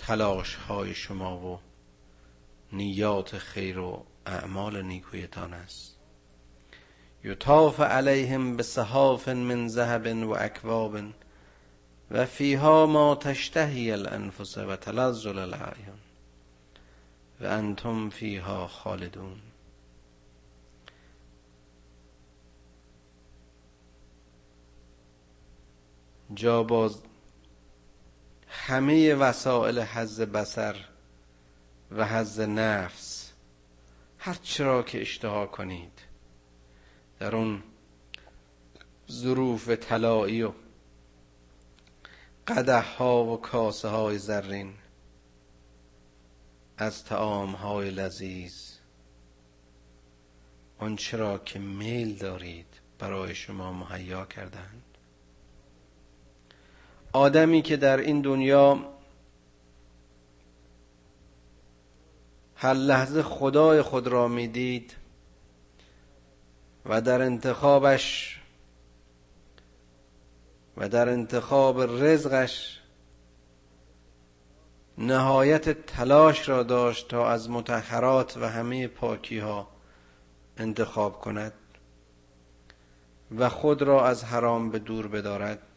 تلاش 0.00 0.54
های 0.54 0.94
شما 0.94 1.38
و 1.38 1.60
نیات 2.72 3.38
خیر 3.38 3.78
و 3.78 4.06
اعمال 4.26 4.82
نیکویتان 4.82 5.54
است. 5.54 5.96
یطاف 7.24 7.80
علیهم 7.80 8.56
به 8.56 8.62
صحاف 8.62 9.28
من 9.28 9.68
ذهب 9.68 10.06
و 10.26 10.30
اکواب 10.30 10.96
و 12.10 12.26
فیها 12.26 12.86
ما 12.86 13.14
تشتهی 13.14 13.92
الانفس 13.92 14.58
و 14.58 14.76
تلذل 14.76 15.38
الاعیان 15.38 15.98
و 17.40 17.46
انتم 17.46 18.10
فیها 18.10 18.66
خالدون. 18.66 19.40
جا 26.34 26.62
باز 26.62 27.02
همه 28.66 29.14
وسایل 29.14 29.78
حز 29.78 30.20
بسر 30.20 30.76
و 31.90 32.06
حز 32.06 32.40
نفس 32.40 33.32
هر 34.18 34.34
چرا 34.42 34.82
که 34.82 35.00
اشتها 35.00 35.46
کنید 35.46 36.00
در 37.18 37.36
اون 37.36 37.62
ظروف 39.10 39.68
طلایی 39.68 40.42
و 40.42 40.52
قده 42.46 42.80
ها 42.80 43.24
و 43.24 43.40
کاسه 43.40 43.88
های 43.88 44.18
زرین 44.18 44.74
از 46.76 47.04
تعام 47.04 47.52
های 47.52 47.90
لذیذ 47.90 48.70
آن 50.78 50.96
چرا 50.96 51.38
که 51.38 51.58
میل 51.58 52.16
دارید 52.18 52.80
برای 52.98 53.34
شما 53.34 53.72
مهیا 53.72 54.26
کردند 54.26 54.89
آدمی 57.12 57.62
که 57.62 57.76
در 57.76 57.96
این 57.96 58.20
دنیا 58.20 58.78
هر 62.56 62.74
لحظه 62.74 63.22
خدای 63.22 63.82
خود 63.82 64.06
را 64.06 64.28
می‌دید 64.28 64.96
و 66.86 67.00
در 67.00 67.22
انتخابش 67.22 68.38
و 70.76 70.88
در 70.88 71.08
انتخاب 71.08 71.80
رزقش 71.80 72.80
نهایت 74.98 75.86
تلاش 75.86 76.48
را 76.48 76.62
داشت 76.62 77.08
تا 77.08 77.30
از 77.30 77.50
متحرات 77.50 78.36
و 78.36 78.48
همه 78.48 78.86
پاکی 78.86 79.38
ها 79.38 79.68
انتخاب 80.56 81.20
کند 81.20 81.52
و 83.38 83.48
خود 83.48 83.82
را 83.82 84.06
از 84.06 84.24
حرام 84.24 84.70
به 84.70 84.78
دور 84.78 85.08
بدارد. 85.08 85.69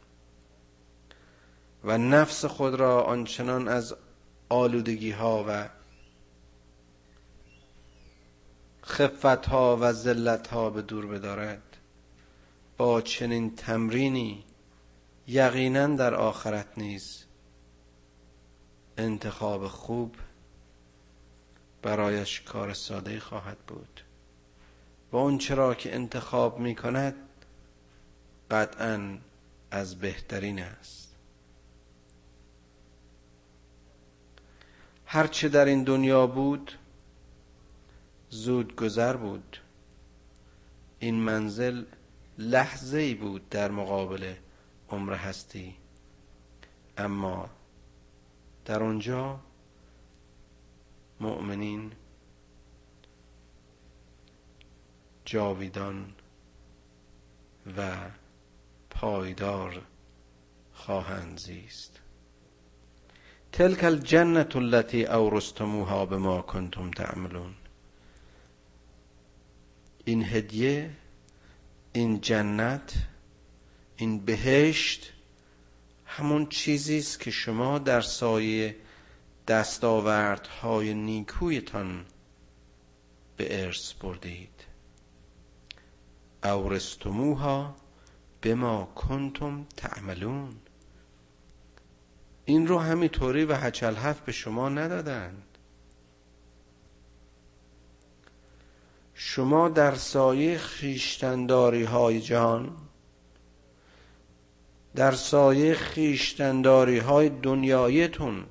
و 1.83 1.97
نفس 1.97 2.45
خود 2.45 2.75
را 2.75 3.03
آنچنان 3.03 3.67
از 3.67 3.95
آلودگی 4.49 5.11
ها 5.11 5.45
و 5.47 5.69
خفت 8.85 9.25
ها 9.25 9.77
و 9.81 9.91
ذلت 9.91 10.47
ها 10.47 10.69
به 10.69 10.81
دور 10.81 11.07
بدارد. 11.07 11.77
با 12.77 13.01
چنین 13.01 13.55
تمرینی 13.55 14.43
یقینا 15.27 15.87
در 15.87 16.15
آخرت 16.15 16.77
نیز 16.77 17.25
انتخاب 18.97 19.67
خوب 19.67 20.15
برایش 21.81 22.41
کار 22.41 22.73
ساده 22.73 23.19
خواهد 23.19 23.57
بود. 23.57 24.01
و 25.11 25.17
اون 25.17 25.37
چرا 25.37 25.75
که 25.75 25.95
انتخاب 25.95 26.59
می 26.59 26.75
کند 26.75 27.15
قطعا 28.51 29.17
از 29.71 29.99
بهترین 29.99 30.59
است. 30.59 31.12
هرچه 35.13 35.49
در 35.49 35.65
این 35.65 35.83
دنیا 35.83 36.27
بود 36.27 36.71
زود 38.29 38.75
گذر 38.75 39.15
بود. 39.15 39.57
این 40.99 41.15
منزل 41.15 41.85
لحظه 42.37 42.97
ای 42.97 43.13
بود 43.13 43.49
در 43.49 43.71
مقابل 43.71 44.33
عمر 44.89 45.13
هستی. 45.13 45.75
اما 46.97 47.49
در 48.65 48.83
آنجا 48.83 49.39
مؤمنین 51.19 51.91
جاویدان 55.25 56.13
و 57.77 58.09
پایدار 58.89 59.81
خواهند 60.73 61.39
زیست. 61.39 62.02
تلک 63.53 63.83
الجنت 63.83 64.55
التي 64.55 65.05
اورستموها 65.05 66.05
بما 66.05 66.41
کنتم 66.41 66.91
تعملون. 66.91 67.53
این 70.05 70.23
هدیه 70.25 70.89
این 71.93 72.21
جنت 72.21 72.93
این 73.97 74.19
بهشت 74.19 75.13
همون 76.05 76.45
چیزی 76.45 76.97
است 76.97 77.19
که 77.19 77.31
شما 77.31 77.79
در 77.79 78.01
سایه 78.01 78.75
دستاوردهای 79.47 80.93
نیکویتان 80.93 82.05
به 83.37 83.63
ارث 83.65 83.93
بردید 83.93 84.63
اورستموها 86.43 87.75
به 88.41 88.55
ما 88.55 88.85
کنتم 88.95 89.65
تعملون. 89.77 90.55
این 92.45 92.67
رو 92.67 92.79
همینطوری 92.79 93.45
و 93.45 93.55
هچل 93.55 93.95
هفت 93.95 94.25
به 94.25 94.31
شما 94.31 94.69
ندادند. 94.69 95.53
شما 99.13 99.69
در 99.69 99.95
سایه 99.95 100.57
خیشتنداری 100.57 101.83
های 101.83 102.21
جان 102.21 102.77
در 104.95 105.11
سایه 105.11 105.73
خیشتنداری 105.73 106.99
های 106.99 107.29
دنیایتون 107.29 108.45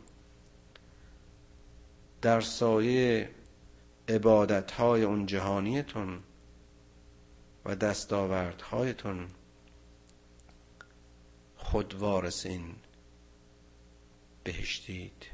در 2.23 2.41
سایه 2.41 3.31
عبادت 4.09 4.71
های 4.71 5.03
اون 5.03 5.27
جهانیتون 5.27 6.19
و 7.65 7.75
دستاوردهایتون 7.75 9.27
خود 11.57 11.95
وارسین 11.95 12.75
بهشتید. 14.45 15.27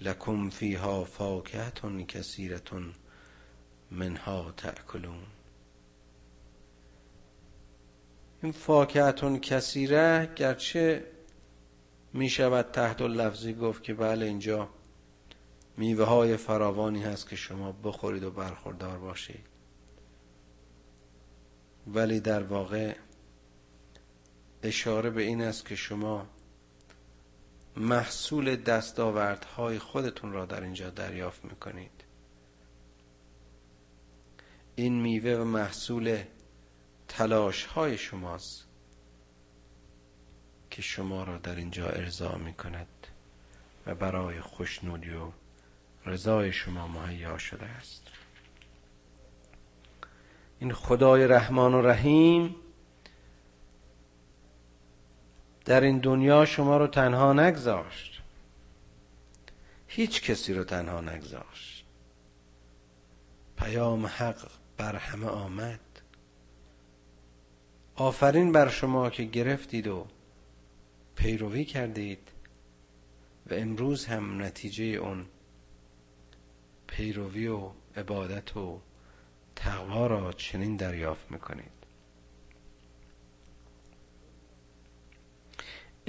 لکم 0.00 0.50
فیها 0.50 1.04
فاکهتون 1.04 2.06
کثیرتون 2.06 2.94
منها 3.90 4.54
تأکلون. 4.56 5.26
این 8.42 8.52
فاکهتون 8.52 9.40
کثیره 9.40 10.32
گرچه 10.36 11.06
می 12.12 12.28
شود 12.28 12.70
تحت 12.70 13.02
لفظی 13.02 13.54
گفت 13.54 13.82
که 13.82 13.94
بله 13.94 14.26
اینجا 14.26 14.68
میوه 15.76 16.04
های 16.04 16.36
فراوانی 16.36 17.02
هست 17.02 17.28
که 17.28 17.36
شما 17.36 17.72
بخورید 17.72 18.22
و 18.22 18.30
برخوردار 18.30 18.98
باشید. 18.98 19.46
ولی 21.86 22.20
در 22.20 22.42
واقع 22.42 22.94
اشاره 24.62 25.10
به 25.10 25.22
این 25.22 25.42
است 25.42 25.66
که 25.66 25.76
شما 25.76 26.26
محصول 27.76 28.56
دستاوردهای 28.56 29.78
خودتون 29.78 30.32
را 30.32 30.46
در 30.46 30.62
اینجا 30.62 30.90
دریافت 30.90 31.44
می‌کنید. 31.44 32.04
این 34.74 35.00
میوه 35.00 35.32
و 35.32 35.44
محصول 35.44 36.22
تلاش 37.08 37.64
های 37.64 37.98
شماست 37.98 38.66
که 40.70 40.82
شما 40.82 41.24
را 41.24 41.38
در 41.38 41.54
اینجا 41.54 41.86
ارضا 41.86 42.34
می 42.34 42.54
کند 42.54 43.06
و 43.86 43.94
برای 43.94 44.40
خوشنودی 44.40 45.10
و 45.10 45.30
رضای 46.06 46.52
شما 46.52 46.88
مهیا 46.88 47.38
شده 47.38 47.66
است. 47.66 48.02
این 50.58 50.72
خدای 50.72 51.26
رحمان 51.26 51.74
و 51.74 51.82
رحیم 51.82 52.56
در 55.64 55.80
این 55.80 55.98
دنیا 55.98 56.44
شما 56.44 56.76
رو 56.76 56.86
تنها 56.86 57.32
نگذاشت. 57.32 58.22
هیچ 59.86 60.22
کسی 60.22 60.54
رو 60.54 60.64
تنها 60.64 61.00
نگذاشت. 61.00 61.84
پیام 63.56 64.06
حق 64.06 64.50
بر 64.76 64.96
همه 64.96 65.26
آمد. 65.26 65.80
آفرین 67.94 68.52
بر 68.52 68.68
شما 68.68 69.10
که 69.10 69.22
گرفتید 69.24 69.86
و 69.86 70.06
پیروی 71.14 71.64
کردید 71.64 72.28
و 73.50 73.54
امروز 73.54 74.06
هم 74.06 74.42
نتیجه 74.42 74.84
اون 74.84 75.26
پیروی 76.86 77.46
و 77.46 77.70
عبادت 77.96 78.56
و 78.56 78.80
تقوا 79.56 80.06
را 80.06 80.32
چنین 80.32 80.76
دریافت 80.76 81.30
می‌کنید. 81.30 81.79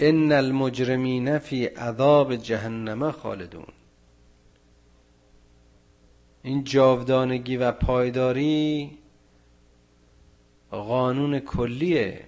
ان 0.03 0.31
المجرمین 0.31 1.39
فی 1.39 1.65
عذاب 1.65 2.35
جهنم 2.35 3.11
خالدون. 3.11 3.67
این 6.43 6.63
جاودانگی 6.63 7.57
و 7.57 7.71
پایداری 7.71 8.97
قانون 10.71 11.39
کلی 11.39 12.19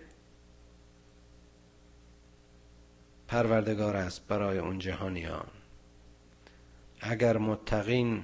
پروردگار 3.28 3.96
است 3.96 4.28
برای 4.28 4.58
اون 4.58 4.80
جهانیان. 4.80 5.48
اگر 7.02 7.38
متقین 7.38 8.24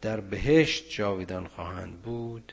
در 0.00 0.20
بهشت 0.20 0.90
جاویدان 0.90 1.46
خواهند 1.46 2.02
بود 2.02 2.52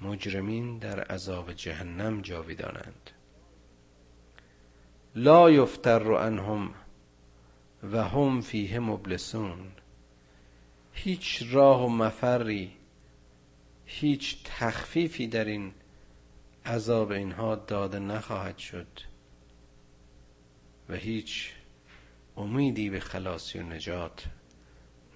مجرمین 0.00 0.78
در 0.78 1.00
عذاب 1.00 1.52
جهنم 1.52 2.20
جاویدانند 2.20 3.10
لا 5.14 5.50
یفتر 5.50 6.12
عنهم 6.12 6.70
و 7.92 8.04
هم 8.04 8.40
فیه 8.40 8.78
مبلسون. 8.78 9.58
هیچ 10.92 11.42
راه 11.50 11.84
و 11.84 11.88
مفری 11.88 12.72
هیچ 13.86 14.36
تخفیفی 14.44 15.26
در 15.26 15.44
این 15.44 15.72
عذاب 16.66 17.10
اینها 17.10 17.54
داده 17.54 17.98
نخواهد 17.98 18.58
شد 18.58 18.86
و 20.88 20.94
هیچ 20.94 21.50
امیدی 22.36 22.90
به 22.90 23.00
خلاصی 23.00 23.58
و 23.58 23.62
نجات 23.62 24.24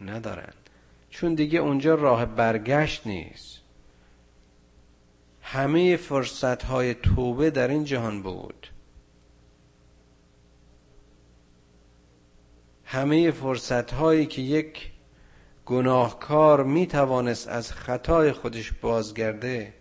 ندارند. 0.00 0.70
چون 1.10 1.34
دیگه 1.34 1.58
اونجا 1.58 1.94
راه 1.94 2.26
برگشت 2.26 3.06
نیست. 3.06 3.60
همه 5.42 5.96
فرصت 5.96 6.62
های 6.62 6.94
توبه 6.94 7.50
در 7.50 7.68
این 7.68 7.84
جهان 7.84 8.22
بود. 8.22 8.63
همه 12.94 13.30
فرصت 13.30 13.92
هایی 13.92 14.26
که 14.26 14.42
یک 14.42 14.92
گناهکار 15.66 16.64
می 16.64 16.86
توانست 16.86 17.48
از 17.48 17.72
خطای 17.72 18.32
خودش 18.32 18.72
بازگرده 18.72 19.74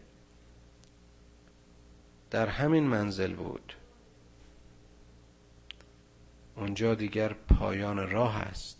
در 2.31 2.47
همین 2.47 2.83
منزل 2.83 3.33
بود. 3.33 3.73
اونجا 6.55 6.95
دیگر 6.95 7.33
پایان 7.33 8.11
راه 8.11 8.37
است. 8.37 8.77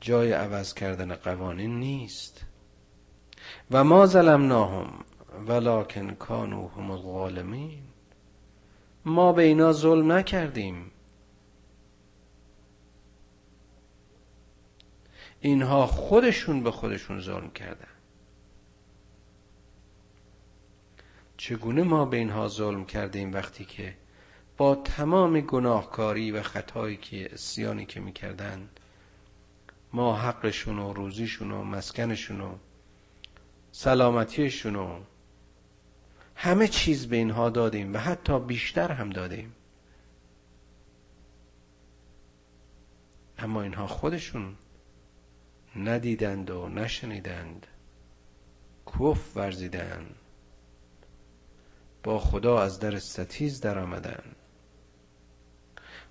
جای 0.00 0.32
عوض 0.32 0.74
کردن 0.74 1.14
قوانین 1.14 1.80
نیست. 1.80 2.44
و 3.70 3.84
ما 3.84 4.06
ظلمناهم 4.06 5.04
ولکن 5.46 6.14
کانو 6.14 6.68
هم 6.68 6.90
الظالمین. 6.90 7.82
ما 9.04 9.32
به 9.32 9.42
اینا 9.42 9.72
ظلم 9.72 10.12
نکردیم. 10.12 10.91
اینها 15.44 15.86
خودشون 15.86 16.62
به 16.62 16.70
خودشون 16.70 17.20
ظلم 17.20 17.50
کردن. 17.50 17.88
چگونه 21.36 21.82
ما 21.82 22.04
به 22.04 22.16
اینها 22.16 22.48
ظلم 22.48 22.84
کردیم 22.84 23.32
وقتی 23.32 23.64
که 23.64 23.94
با 24.56 24.74
تمام 24.74 25.40
گناهکاری 25.40 26.30
و 26.30 26.42
خطایی 26.42 26.96
که 26.96 27.30
سیانی 27.34 27.86
که 27.86 28.00
می‌کردن 28.00 28.68
ما 29.92 30.16
حقشون 30.16 30.78
و 30.78 30.92
روزیشون 30.92 31.50
و 31.50 31.64
مسکنشون 31.64 32.40
و 32.40 32.54
سلامتیشون 33.72 34.76
و 34.76 35.00
همه 36.34 36.68
چیز 36.68 37.08
به 37.08 37.16
اینها 37.16 37.50
دادیم 37.50 37.94
و 37.94 37.98
حتی 37.98 38.40
بیشتر 38.40 38.92
هم 38.92 39.10
دادیم. 39.10 39.54
اما 43.38 43.62
اینها 43.62 43.86
خودشون 43.86 44.56
ندیدند 45.76 46.50
و 46.50 46.68
نشنیدند. 46.68 47.66
کف 48.86 49.36
ورزیدند. 49.36 50.14
با 52.02 52.18
خدا 52.18 52.62
از 52.62 52.78
در 52.78 52.98
ستیز 52.98 53.60
در 53.60 53.78
آمدن 53.78 54.22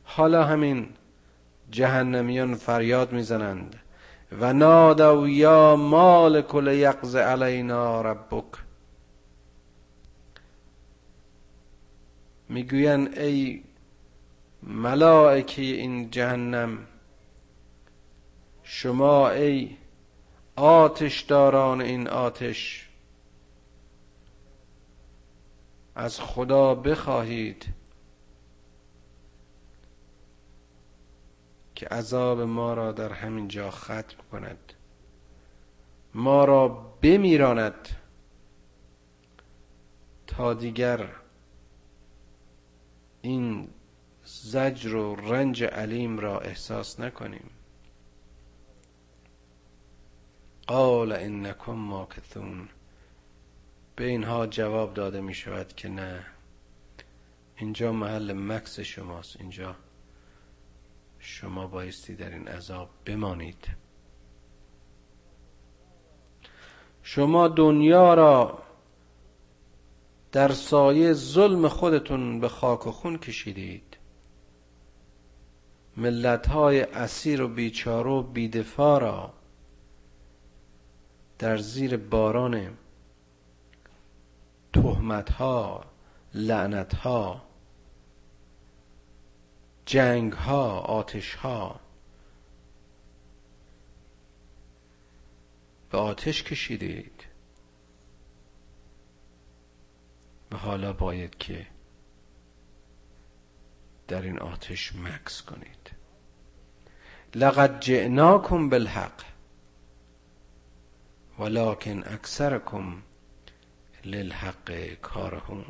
حالا 0.03 0.43
همین 0.43 0.89
جهنمیان 1.71 2.55
فریاد 2.55 3.11
می‌زنند. 3.13 3.75
و 4.39 4.53
نادو 4.53 5.27
یا 5.27 5.75
مالک 5.75 6.55
یقض 6.73 7.15
علینا 7.15 8.01
ربک. 8.01 8.45
می‌گویند 12.49 13.17
ای 13.17 13.63
ملائکه 14.63 15.61
این 15.61 16.11
جهنم 16.11 16.87
شما 18.73 19.29
ای 19.29 19.77
آتش 20.55 21.21
داران 21.21 21.81
این 21.81 22.07
آتش 22.07 22.89
از 25.95 26.19
خدا 26.19 26.75
بخواهید 26.75 27.65
که 31.75 31.85
عذاب 31.85 32.41
ما 32.41 32.73
را 32.73 32.91
در 32.91 33.13
همین 33.13 33.47
جا 33.47 33.71
ختم 33.71 34.17
کند. 34.31 34.73
ما 36.13 36.45
را 36.45 36.67
بمیراند 37.01 37.89
تا 40.27 40.53
دیگر 40.53 41.09
این 43.21 43.67
زجر 44.23 44.95
و 44.95 45.15
رنج 45.15 45.63
علیم 45.63 46.19
را 46.19 46.39
احساس 46.39 46.99
نکنیم. 46.99 47.49
قال 50.71 51.11
انکم 51.11 51.71
ماکثون 51.71 52.69
به 53.95 54.03
اینها 54.05 54.47
جواب 54.47 54.93
داده 54.93 55.21
می 55.21 55.33
شود 55.33 55.73
که 55.75 55.89
نه. 55.89 56.25
اینجا 57.55 57.91
محل 57.91 58.33
مکس 58.33 58.79
شماست. 58.79 59.37
اینجا 59.39 59.75
شما 61.19 61.67
بایستی 61.67 62.15
در 62.15 62.29
این 62.29 62.47
عذاب 62.47 62.89
بمانید. 63.05 63.67
شما 67.03 67.47
دنیا 67.47 68.13
را 68.13 68.63
در 70.31 70.51
سایه 70.51 71.13
ظلم 71.13 71.67
خودتون 71.67 72.39
به 72.39 72.49
خاک 72.49 72.87
و 72.87 72.91
خون 72.91 73.17
کشیدید. 73.17 73.97
ملت 75.97 76.47
های 76.47 76.81
اسیر 76.81 77.41
و 77.41 77.47
بیچاره 77.47 78.09
و 78.09 78.23
بیدفاع 78.23 78.99
را 78.99 79.40
در 81.41 81.57
زیر 81.57 81.97
باران 81.97 82.77
تهمت 84.73 85.29
ها 85.31 85.85
لعنت 86.33 86.95
ها 86.95 87.41
جنگ 89.85 90.33
ها 90.33 90.79
آتش 90.79 91.35
ها 91.35 91.79
به 95.89 95.97
آتش 95.97 96.43
کشیدید. 96.43 97.23
و 100.51 100.57
حالا 100.57 100.93
باید 100.93 101.37
که 101.37 101.67
در 104.07 104.21
این 104.21 104.39
آتش 104.39 104.95
مکس 104.95 105.41
کنید. 105.41 105.91
لقد 107.35 107.79
جئناکم 107.79 108.69
بالحق. 108.69 109.30
ولكن 111.41 112.03
اکثرکم 112.03 113.01
للحق 114.05 114.71
کارهون. 115.01 115.65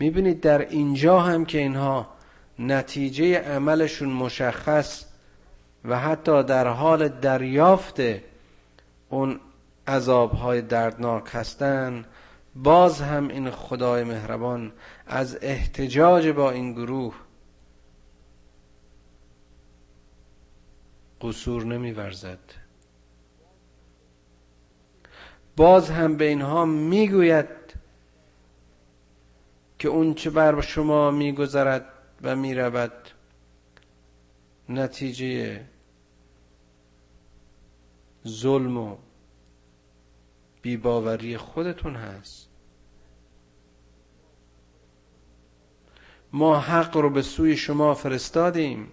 می‌بینید 0.00 0.40
در 0.40 0.68
اینجا 0.68 1.20
هم 1.20 1.44
که 1.44 1.58
اینها 1.58 2.08
نتیجه 2.58 3.38
عملشون 3.38 4.08
مشخص 4.08 5.04
و 5.84 5.98
حتی 5.98 6.42
در 6.42 6.68
حال 6.68 7.08
دریافت 7.08 8.00
اون 9.08 9.40
عذابهای 9.86 10.62
دردناک 10.62 11.24
هستند 11.32 12.06
باز 12.54 13.00
هم 13.00 13.28
این 13.28 13.50
خدای 13.50 14.04
مهربان 14.04 14.72
از 15.06 15.38
احتجاج 15.42 16.28
با 16.28 16.50
این 16.50 16.72
گروه 16.72 17.14
قصور 21.20 21.64
نمیورزد. 21.64 22.61
باز 25.56 25.90
هم 25.90 26.16
به 26.16 26.24
اینها 26.24 26.64
می‌گوید 26.64 27.46
که 29.78 29.88
اون 29.88 30.14
چه 30.14 30.30
بر 30.30 30.60
شما 30.60 31.10
میگذرد 31.10 31.84
و 32.22 32.36
می‌رود 32.36 32.92
نتیجه 34.68 35.60
ظلم 38.26 38.76
و 38.76 38.96
بیباوری 40.62 41.36
خودتون 41.36 41.96
هست. 41.96 42.48
ما 46.32 46.58
حق 46.58 46.96
رو 46.96 47.10
به 47.10 47.22
سوی 47.22 47.56
شما 47.56 47.94
فرستادیم. 47.94 48.88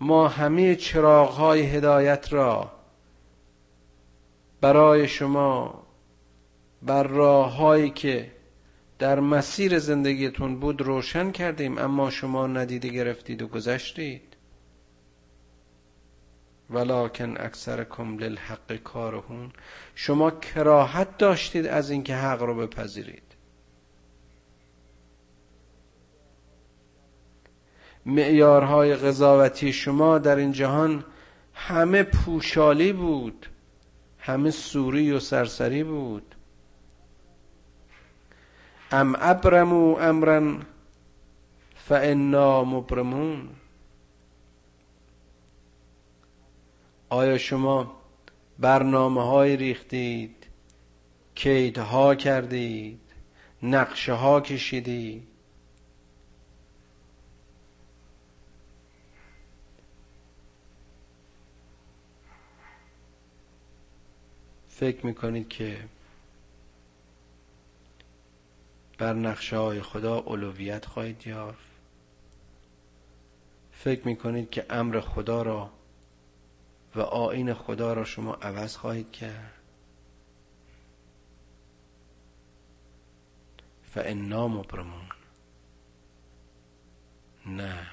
ما 0.00 0.28
همه 0.28 0.76
چراغهای 0.76 1.62
هدایت 1.62 2.32
را 2.32 2.79
برای 4.60 5.08
شما 5.08 5.82
بر 6.82 7.02
راههایی 7.02 7.90
که 7.90 8.32
در 8.98 9.20
مسیر 9.20 9.78
زندگیتون 9.78 10.60
بود 10.60 10.80
روشن 10.80 11.30
کردیم 11.30 11.78
اما 11.78 12.10
شما 12.10 12.46
ندیده 12.46 12.88
گرفتید 12.88 13.42
و 13.42 13.48
گذشتید. 13.48 14.36
ولکن 16.70 17.36
اکثرکم 17.40 18.18
للحق 18.18 18.76
کارهون. 18.76 19.52
شما 19.94 20.30
کراهت 20.30 21.18
داشتید 21.18 21.66
از 21.66 21.90
اینکه 21.90 22.14
حق 22.14 22.42
رو 22.42 22.54
بپذیرید. 22.54 23.22
معیارهای 28.06 28.96
قضاوتی 28.96 29.72
شما 29.72 30.18
در 30.18 30.36
این 30.36 30.52
جهان 30.52 31.04
همه 31.54 32.02
پوشالی 32.02 32.92
بود. 32.92 33.46
همه 34.20 34.50
سوری 34.50 35.12
و 35.12 35.20
سرسری 35.20 35.84
بود. 35.84 36.34
ام 38.92 39.16
ابرمو 39.20 39.96
امرا 40.00 40.58
فانا 41.74 42.64
مبرمون. 42.64 43.48
آیا 47.08 47.38
شما 47.38 48.00
برنامه 48.58 49.26
های 49.26 49.56
ریختید 49.56 50.46
کیدها 51.34 52.14
کردید 52.14 53.00
نقشه 53.62 54.12
ها 54.12 54.40
کشیدید؟ 54.40 55.29
فکر 64.80 65.06
می‌کنید 65.06 65.48
که 65.48 65.88
بر 68.98 69.12
نقشه 69.12 69.56
های 69.56 69.82
خدا 69.82 70.18
اولویت 70.18 70.86
خواهید 70.86 71.26
یافت؟ 71.26 71.70
فکر 73.72 74.06
می‌کنید 74.06 74.50
که 74.50 74.66
امر 74.70 75.00
خدا 75.00 75.42
را 75.42 75.70
و 76.94 77.00
آین 77.00 77.54
خدا 77.54 77.92
را 77.92 78.04
شما 78.04 78.34
عوض 78.34 78.76
خواهید 78.76 79.12
کرد؟ 79.12 79.54
فانا 83.82 84.48
مبرمون. 84.48 85.08
نه. 87.46 87.86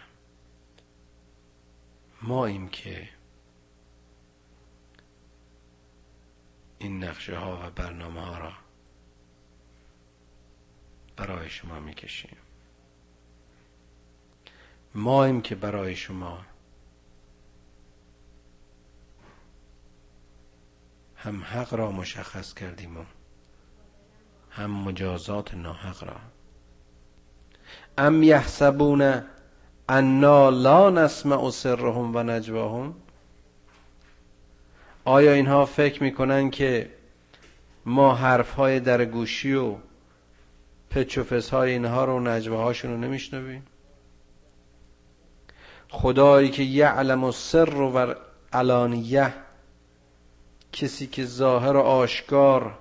ما 2.21 2.45
ایم 2.45 2.69
که 2.69 3.16
این 6.79 7.03
نقشه 7.03 7.37
ها 7.37 7.67
و 7.67 7.69
برنامه 7.71 8.21
ها 8.21 8.37
را 8.37 8.51
برای 11.17 11.49
شما 11.49 11.79
می‌کشیم. 11.79 12.37
مایم 14.95 15.41
که 15.41 15.55
برای 15.55 15.95
شما 15.95 16.45
هم 21.15 21.43
حق 21.43 21.73
را 21.73 21.91
مشخص 21.91 22.53
کردیم 22.53 22.97
و 22.97 23.03
هم 24.49 24.71
مجازات 24.71 25.53
ناحق 25.53 26.03
را. 26.03 26.15
ام 27.97 28.23
یحسبون 28.23 29.23
انا 29.89 30.49
لا 30.49 30.89
نسمع 30.89 31.49
سرهم 31.49 32.15
و 32.15 32.23
نجواهم؟ 32.23 32.95
آیا 35.07 35.33
اینها 35.33 35.65
فکر 35.65 36.03
می‌کنن 36.03 36.49
که 36.49 36.89
ما 37.85 38.15
حرف 38.15 38.53
های 38.53 38.79
در 38.79 39.05
گوشی 39.05 39.53
و 39.53 39.75
پچ 40.89 41.17
و 41.17 41.41
های 41.51 41.71
اینها 41.71 42.05
رو 42.05 42.19
نجوه 42.19 42.57
هاشون 42.57 42.91
رو 42.91 42.97
نمیشنویم؟ 42.97 43.65
خدایی 45.89 46.49
که 46.49 46.63
یعلم 46.63 47.23
و 47.23 47.31
سر 47.31 47.73
و 47.73 48.15
علانیه 48.53 49.33
کسی 50.73 51.07
که 51.07 51.25
ظاهر 51.25 51.75
و 51.75 51.81
آشکار 51.81 52.77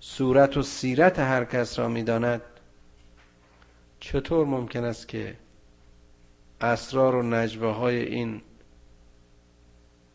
صورت 0.00 0.56
و 0.56 0.62
سیرت 0.62 1.18
هر 1.18 1.44
کس 1.44 1.78
را 1.78 1.88
می‌داند 1.88 2.42
چطور 4.00 4.46
ممکن 4.46 4.84
است 4.84 5.08
که 5.08 5.36
اسرار 6.60 7.14
و 7.14 7.22
نجوه 7.22 7.74
های 7.74 8.02
این 8.02 8.40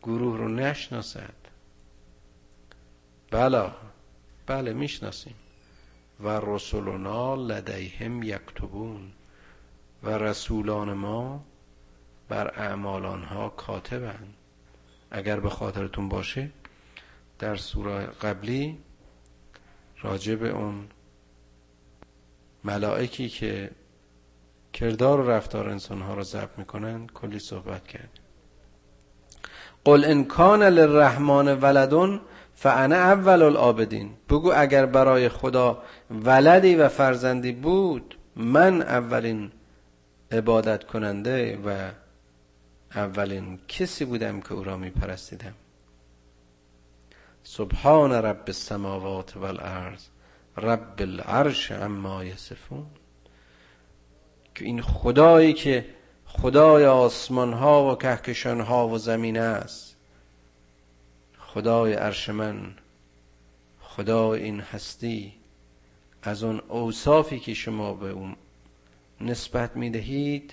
گروه 0.02 0.38
رو 0.38 0.48
نشناسد. 0.48 1.34
بله 3.30 3.70
بله 4.46 4.72
می‌شناسیم. 4.72 5.34
و 6.20 6.28
رسولنا 6.28 7.34
لدیهم 7.34 8.22
یکتبون. 8.22 9.12
و 10.02 10.08
رسولان 10.10 10.92
ما 10.92 11.44
بر 12.28 12.60
اعمال 12.60 13.06
آنها 13.06 13.48
کاتبند. 13.48 14.34
اگر 15.10 15.40
به 15.40 15.50
خاطرتون 15.50 16.08
باشه 16.08 16.50
در 17.38 17.56
سوره 17.56 18.06
قبلی 18.06 18.78
راجع 20.02 20.34
به 20.34 20.48
اون 20.48 20.88
ملائکی 22.64 23.28
که 23.28 23.70
کردار 24.72 25.20
و 25.20 25.30
رفتار 25.30 25.68
انسانها 25.68 26.14
را 26.14 26.22
ضبط 26.22 26.58
می‌کنن 26.58 27.06
کلی 27.06 27.38
صحبت 27.38 27.88
کرد 27.88 28.19
قل 29.84 30.04
ان 30.04 30.24
کان 30.24 30.62
للرحمن 30.62 31.48
ولدون 31.48 32.20
فانا 32.54 32.96
اول 32.96 33.42
العابدین. 33.42 34.10
بگو 34.28 34.52
اگر 34.56 34.86
برای 34.86 35.28
خدا 35.28 35.82
ولدی 36.10 36.74
و 36.74 36.88
فرزندی 36.88 37.52
بود 37.52 38.18
من 38.36 38.82
اولین 38.82 39.52
عبادت 40.32 40.84
کننده 40.84 41.56
و 41.56 41.90
اولین 42.94 43.58
کسی 43.68 44.04
بودم 44.04 44.40
که 44.40 44.52
او 44.52 44.64
را 44.64 44.76
می 44.76 44.90
پرستیدم 44.90 45.54
سبحان 47.42 48.12
رب 48.12 48.44
السماوات 48.46 49.36
والارض 49.36 50.06
رب 50.56 50.94
العرش 50.98 51.72
اما 51.72 52.24
یصفون. 52.24 52.86
که 54.54 54.64
این 54.64 54.82
خدایی 54.82 55.52
که 55.52 55.86
خدای 56.32 56.86
آسمان 56.86 57.52
ها 57.52 57.92
و 57.92 57.98
کهکشان 57.98 58.60
ها 58.60 58.88
و 58.88 58.98
زمین 58.98 59.38
است. 59.38 59.96
خدای 61.38 61.92
عرش 61.92 62.28
من 62.28 62.74
خدای 63.80 64.42
این 64.42 64.60
هستی 64.60 65.32
از 66.22 66.42
اون 66.42 66.60
اوصافی 66.68 67.38
که 67.38 67.54
شما 67.54 67.92
به 67.92 68.10
اون 68.10 68.36
نسبت 69.20 69.76
می‌دهید 69.76 70.52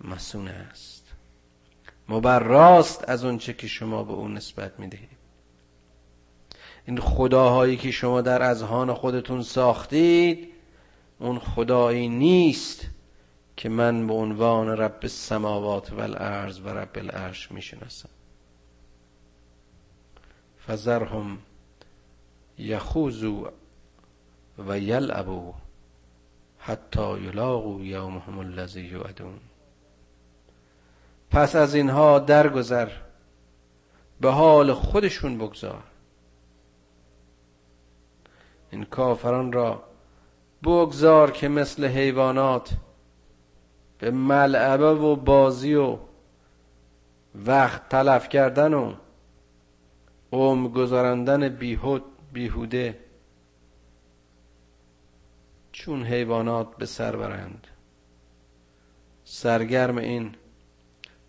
مسون 0.00 0.48
است. 0.48 1.04
مبراست 2.08 3.08
از 3.08 3.24
اون 3.24 3.38
چه 3.38 3.52
که 3.52 3.66
شما 3.66 4.04
به 4.04 4.12
اون 4.12 4.34
نسبت 4.34 4.80
می‌دهید. 4.80 5.08
این 6.86 7.00
خداهایی 7.00 7.76
که 7.76 7.90
شما 7.90 8.20
در 8.20 8.42
اذهان 8.42 8.94
خودتون 8.94 9.42
ساختید 9.42 10.48
اون 11.18 11.38
خدایی 11.38 12.08
نیست 12.08 12.86
که 13.62 13.68
من 13.68 14.06
به 14.06 14.14
عنوان 14.14 14.68
رب 14.68 14.98
السماوات 15.02 15.92
و 15.92 16.00
الارض 16.00 16.60
و 16.60 16.68
رب 16.68 16.90
العرش 16.94 17.52
می‌شناسم. 17.52 18.08
فذرهم 20.66 21.38
یخوزو 22.58 23.50
و 24.58 24.78
یلعبو 24.78 25.54
حتی 26.58 27.20
یلاقو 27.20 27.84
یومهم 27.84 28.38
الذی 28.38 28.80
یوعدون. 28.80 29.40
پس 31.30 31.56
از 31.56 31.74
اینها 31.74 32.18
درگذر 32.18 32.90
به 34.20 34.30
حال 34.30 34.72
خودشون 34.72 35.38
بگذار. 35.38 35.82
این 38.70 38.84
کافران 38.84 39.52
را 39.52 39.82
بگذار 40.62 41.30
که 41.30 41.48
مثل 41.48 41.84
حیوانات 41.84 42.76
به 44.02 44.10
ملعبه 44.10 44.90
و 44.90 45.16
بازی 45.16 45.74
و 45.74 45.98
وقت 47.34 47.88
تلف 47.88 48.28
کردن 48.28 48.74
و 48.74 48.94
عمر 50.32 50.68
گذارندن 50.68 51.48
بیهود 51.48 52.04
بیهوده 52.32 52.98
چون 55.72 56.04
حیوانات 56.04 56.76
به 56.76 56.86
سر 56.86 57.16
برند. 57.16 57.66
سرگرم 59.24 59.98
این 59.98 60.34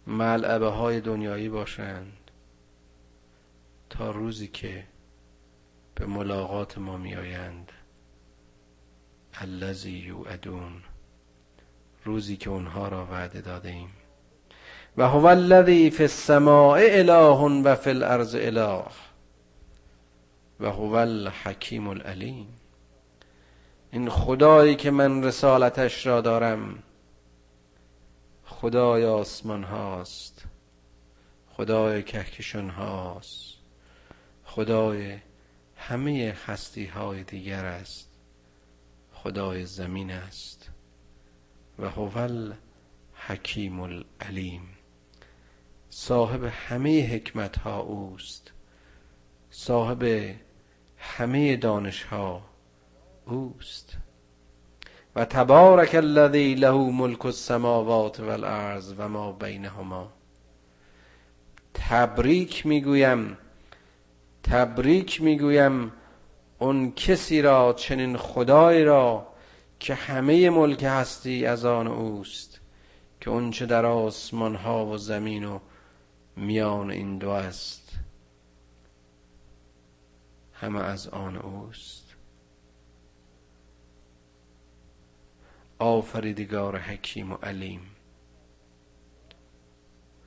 ملعبه 0.08 0.68
های 0.68 1.02
دنیایی 1.02 1.50
باشند 1.50 2.32
تا 3.90 4.12
روزی 4.12 4.48
که 4.48 4.84
به 5.96 6.06
ملاقات 6.06 6.78
ما 6.78 6.98
میآیند. 6.98 7.72
الذی 9.34 9.92
یوعدون. 9.92 10.84
روزی 12.04 12.38
که 12.38 12.50
اونها 12.50 12.88
را 12.88 13.06
وعده 13.06 13.42
داده 13.42 13.70
ایم 13.70 13.90
و 14.98 15.08
هو 15.08 15.26
الذی 15.26 15.90
فی 15.90 16.04
السماء 16.04 16.80
اله 16.82 17.62
و 17.64 17.76
فی 17.76 17.90
الارض 17.90 18.36
اله. 18.36 18.84
و 20.60 20.66
هو 20.66 20.94
الحکیم 20.94 21.88
العلیم. 21.88 22.48
این 23.92 24.10
خدایی 24.10 24.76
که 24.76 24.92
من 24.92 25.24
رسالتش 25.24 26.06
را 26.06 26.22
دارم 26.22 26.84
خدای 28.46 29.06
آسمان 29.06 29.64
هاست 29.64 30.46
خدای 31.50 32.04
کهکشان 32.04 32.70
هاست 32.70 33.58
خدای 34.46 35.18
همه 35.76 36.38
هستی 36.46 36.86
های 36.86 37.24
دیگر 37.24 37.66
است 37.66 38.10
خدای 39.14 39.66
زمین 39.66 40.12
است. 40.12 40.73
و 41.80 41.90
هو 41.90 42.10
حکیم 43.28 43.80
العلیم. 43.80 44.62
صاحب 45.90 46.44
همه 46.44 47.08
حکمت 47.08 47.58
ها 47.58 47.80
اوست. 47.80 48.52
صاحب 49.50 50.04
همه 50.98 51.56
دانش 51.56 52.04
ها 52.04 52.42
اوست. 53.26 53.98
و 55.16 55.26
تبارک 55.26 55.96
الذی 55.96 56.56
له 56.56 56.92
ملک 56.92 57.26
السماوات 57.26 58.20
والارض 58.20 58.94
و 58.98 59.10
ما 59.10 59.32
بینهما. 59.32 60.14
تبریک 61.74 62.66
می‌گویم 62.66 63.38
تبریک 64.44 65.22
می‌گویم 65.22 65.92
اون 66.60 66.92
کسی 66.92 67.42
را 67.42 67.74
چنین 67.74 68.18
خدای 68.18 68.84
را 68.84 69.33
که 69.84 69.94
همه 69.94 70.50
ملک 70.50 70.84
هستی 70.84 71.46
از 71.46 71.66
آن 71.66 71.88
اوست 71.88 72.60
که 73.22 73.30
اون 73.30 73.52
چه 73.52 73.66
در 73.66 73.86
آسمان 73.86 74.56
ها 74.56 74.86
و 74.86 74.98
زمین 74.98 75.44
و 75.44 75.60
میان 76.36 76.92
این 76.92 77.18
دو 77.18 77.30
است. 77.30 77.92
همه 80.54 80.80
از 80.80 81.08
آن 81.08 81.38
اوست. 81.38 82.16
آفریدگار 85.80 86.78
حکیم 86.78 87.32
و 87.32 87.36
علیم 87.44 87.82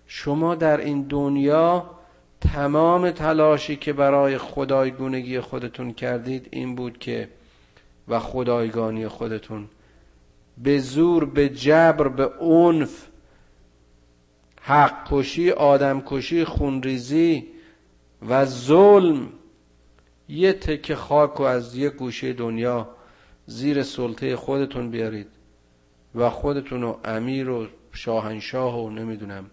شما 0.06 0.54
در 0.54 0.80
این 0.80 1.02
دنیا 1.02 1.90
تمام 2.40 3.10
تلاشی 3.10 3.76
که 3.76 3.92
برای 3.92 4.38
خدایگونگی 4.38 5.40
خودتون 5.40 5.92
کردید 5.92 6.48
این 6.50 6.74
بود 6.74 6.98
که 6.98 7.28
و 8.08 8.18
خدایگانی 8.18 9.08
خودتون. 9.08 9.68
به 10.58 10.78
زور 10.78 11.24
به 11.24 11.48
جبر 11.48 12.08
به 12.08 12.28
عنف. 12.40 13.06
حق 14.60 15.08
کشی 15.10 15.50
آدم 15.50 16.02
کشی 16.06 16.44
خونریزی 16.44 17.46
و 18.28 18.44
ظلم. 18.44 19.28
یه 20.28 20.52
تکه 20.52 20.96
خاک 20.96 21.40
و 21.40 21.42
از 21.42 21.76
یه 21.76 21.90
گوشه 21.90 22.32
دنیا 22.32 22.88
زیر 23.46 23.82
سلطه 23.82 24.36
خودتون 24.36 24.90
بیارید 24.90 25.28
و 26.14 26.30
خودتون 26.30 26.82
رو 26.82 27.00
امیر 27.04 27.50
و 27.50 27.66
شاهنشاه 27.92 28.84
و 28.84 28.90
نمی‌دونم 28.90 29.50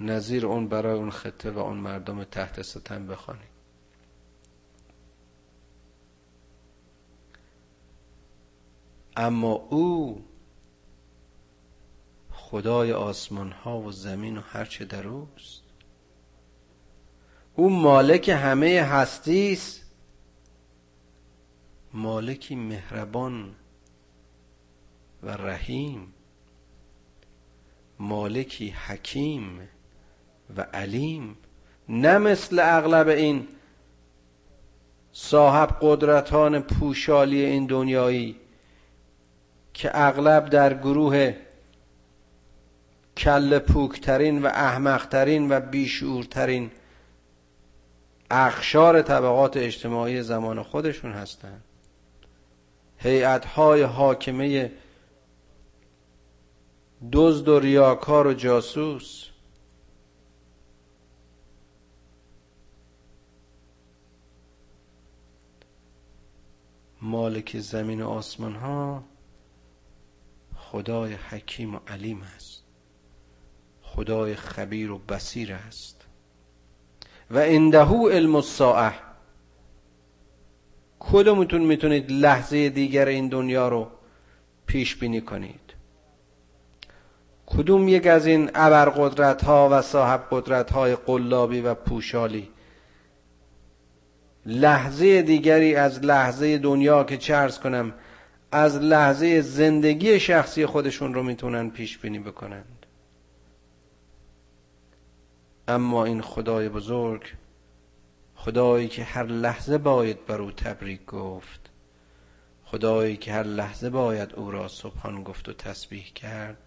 نظیر 0.00 0.46
اون 0.46 0.68
برای 0.68 0.94
اون 0.94 1.10
خطه 1.10 1.50
و 1.50 1.58
اون 1.58 1.76
مردم 1.76 2.24
تحت 2.24 2.62
ستم 2.62 3.06
بخوانی 3.06 3.53
اما 9.16 9.52
او 9.52 10.24
خدای 12.30 12.92
آسمان 12.92 13.52
ها 13.52 13.78
و 13.78 13.92
زمین 13.92 14.38
و 14.38 14.40
هرچه 14.40 14.84
در 14.84 15.08
اوست. 15.08 15.62
او 17.54 17.70
مالک 17.70 18.28
همه 18.28 18.80
هستی 18.82 19.52
است 19.52 19.84
مالکی 21.92 22.54
مهربان 22.54 23.54
و 25.22 25.30
رحیم. 25.30 26.14
مالکی 27.98 28.68
حکیم 28.68 29.68
و 30.56 30.60
علیم. 30.60 31.36
نه 31.88 32.18
مثل 32.18 32.58
اغلب 32.62 33.08
این 33.08 33.48
صاحب 35.12 35.76
قدرتان 35.80 36.60
پوشالی 36.60 37.44
این 37.44 37.66
دنیایی 37.66 38.40
که 39.74 39.90
اغلب 39.94 40.50
در 40.50 40.74
گروه 40.74 41.34
کل 43.16 43.58
پوکترین 43.58 44.42
و 44.42 44.46
احمقترین 44.46 45.52
و 45.52 45.60
بیشورترین 45.60 46.70
اخشار 48.30 49.02
طبقات 49.02 49.56
اجتماعی 49.56 50.22
زمان 50.22 50.62
خودشون 50.62 51.12
هستند 51.12 51.64
هیئت‌های 52.98 53.82
حاکمه 53.82 54.72
دزد 57.12 57.48
و 57.48 57.60
ریاکار 57.60 58.26
و 58.26 58.32
جاسوس. 58.32 59.24
مالک 67.02 67.58
زمین 67.58 68.02
و 68.02 68.08
آسمان 68.08 68.54
ها 68.54 69.04
خدای 70.74 71.12
حکیم 71.12 71.74
و 71.74 71.78
علیم 71.88 72.22
است. 72.36 72.62
خدای 73.82 74.34
خبیر 74.34 74.90
و 74.90 74.98
بسیر 74.98 75.52
است. 75.52 76.06
و 77.30 77.38
اندهو 77.38 78.08
علم 78.08 78.34
الساعه. 78.34 78.92
کدومتون 80.98 81.60
می‌تونید 81.60 82.12
لحظه 82.12 82.68
دیگر 82.68 83.06
این 83.06 83.28
دنیا 83.28 83.68
رو 83.68 83.86
پیش 84.66 84.96
بینی 84.96 85.20
کنید؟ 85.20 85.74
کدوم 87.46 87.88
یک 87.88 88.06
از 88.06 88.26
این 88.26 88.50
ابرقدرت 88.54 89.44
ها 89.44 89.68
و 89.72 89.82
صاحب 89.82 90.26
قدرت 90.30 90.72
های 90.72 90.96
قلابی 90.96 91.60
و 91.60 91.74
پوشالی 91.74 92.48
لحظه 94.46 95.22
دیگری 95.22 95.74
از 95.74 96.04
لحظه 96.04 96.58
دنیا 96.58 97.04
که 97.04 97.16
چرز 97.16 97.58
کنم 97.58 97.94
از 98.54 98.76
لحظه 98.76 99.40
زندگی 99.40 100.20
شخصی 100.20 100.66
خودشون 100.66 101.14
رو 101.14 101.22
می‌تونن 101.22 101.70
پیش 101.70 101.98
بینی 101.98 102.18
بکنند 102.18 102.86
اما 105.68 106.04
این 106.04 106.22
خدای 106.22 106.68
بزرگ 106.68 107.22
خدایی 108.34 108.88
که 108.88 109.04
هر 109.04 109.26
لحظه 109.26 109.78
باید 109.78 110.26
بر 110.26 110.40
او 110.40 110.50
تبریک 110.50 111.06
گفت 111.06 111.70
خدایی 112.64 113.16
که 113.16 113.32
هر 113.32 113.42
لحظه 113.42 113.90
باید 113.90 114.34
او 114.34 114.50
را 114.50 114.68
سبحان 114.68 115.22
گفت 115.22 115.48
و 115.48 115.52
تسبیح 115.52 116.12
کرد 116.14 116.58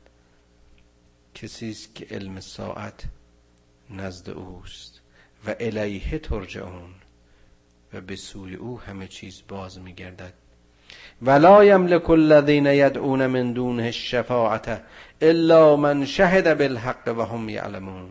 کسی 1.34 1.70
است 1.70 1.96
که 1.96 2.08
علم 2.10 2.40
ساعت 2.40 3.04
نزد 3.90 4.30
اوست 4.30 5.02
و 5.48 5.56
الیه 5.60 6.20
ترجعون 6.20 6.94
و 7.94 8.02
به 8.02 8.16
سوی 8.16 8.56
او 8.56 8.80
همه 8.80 9.08
چیز 9.08 9.44
باز 9.48 9.80
میگردد. 9.80 10.34
ولا 11.22 11.64
یملک 11.64 12.10
الذین 12.10 12.66
یدعون 12.66 13.28
من 13.28 13.54
دونه 13.54 13.84
الشفاعت 13.84 14.82
الا 15.22 15.76
من 15.76 16.06
شهد 16.06 16.58
بالحق 16.58 17.08
و 17.18 17.22
هم 17.22 17.50
یعلمون. 17.50 18.10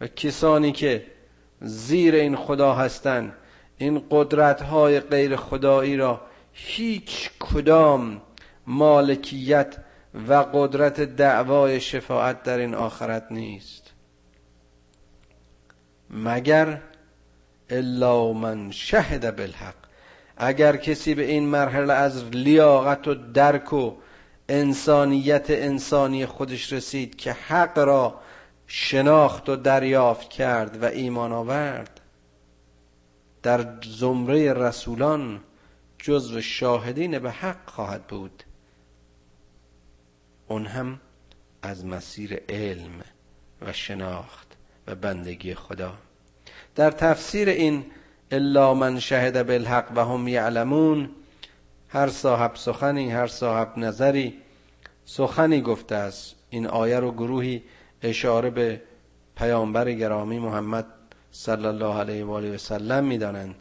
و 0.00 0.06
کسانی 0.06 0.72
که 0.72 1.06
زیر 1.60 2.14
این 2.14 2.36
خدا 2.36 2.74
هستند 2.74 3.32
این 3.78 4.02
قدرت 4.10 4.62
های 4.62 5.00
غیر 5.00 5.36
خدایی 5.36 5.96
را 5.96 6.20
هیچ 6.52 7.30
کدام 7.40 8.20
مالکیت 8.66 9.76
و 10.28 10.34
قدرت 10.34 11.00
دعوای 11.00 11.80
شفاعت 11.80 12.42
در 12.42 12.58
این 12.58 12.74
آخرت 12.74 13.26
نیست. 13.30 13.92
مگر 16.10 16.80
الا 17.70 18.32
من 18.32 18.70
شهد 18.70 19.36
بالحق. 19.36 19.77
اگر 20.38 20.76
کسی 20.76 21.14
به 21.14 21.24
این 21.24 21.46
مرحله 21.46 21.92
از 21.92 22.24
لیاقت 22.24 23.08
و 23.08 23.14
درک 23.14 23.72
و 23.72 23.94
انسانیت 24.48 25.50
انسانی 25.50 26.26
خودش 26.26 26.72
رسید 26.72 27.16
که 27.16 27.32
حق 27.32 27.78
را 27.78 28.20
شناخت 28.66 29.48
و 29.48 29.56
دریافت 29.56 30.30
کرد 30.30 30.82
و 30.82 30.84
ایمان 30.84 31.32
آورد 31.32 32.00
در 33.42 33.78
زمره 33.84 34.52
رسولان 34.52 35.40
جزو 35.98 36.40
شاهدین 36.40 37.18
به 37.18 37.30
حق 37.30 37.70
خواهد 37.70 38.06
بود. 38.06 38.42
اون 40.48 40.66
هم 40.66 41.00
از 41.62 41.86
مسیر 41.86 42.42
علم 42.48 43.02
و 43.62 43.72
شناخت 43.72 44.56
و 44.86 44.94
بندگی 44.94 45.54
خدا. 45.54 45.94
در 46.74 46.90
تفسیر 46.90 47.48
این 47.48 47.84
الا 48.30 48.74
من 48.74 48.98
شهد 48.98 49.46
بالحق 49.46 49.92
و 49.96 50.04
هم 50.04 50.28
یعلمون. 50.28 51.10
هر 51.88 52.08
صاحب 52.08 52.54
سخنی 52.54 53.10
هر 53.10 53.26
صاحب 53.26 53.78
نظری 53.78 54.34
سخنی 55.04 55.60
گفته 55.60 55.94
است. 55.94 56.36
این 56.50 56.66
آیه 56.66 57.00
رو 57.00 57.12
گروهی 57.12 57.62
اشاره 58.02 58.50
به 58.50 58.80
پیامبر 59.36 59.92
گرامی 59.92 60.38
محمد 60.38 60.86
صلی 61.30 61.66
الله 61.66 61.98
علیه 61.98 62.24
و 62.24 62.30
آله 62.30 62.54
و 62.54 62.58
سلم 62.58 63.04
می‌دانند 63.04 63.54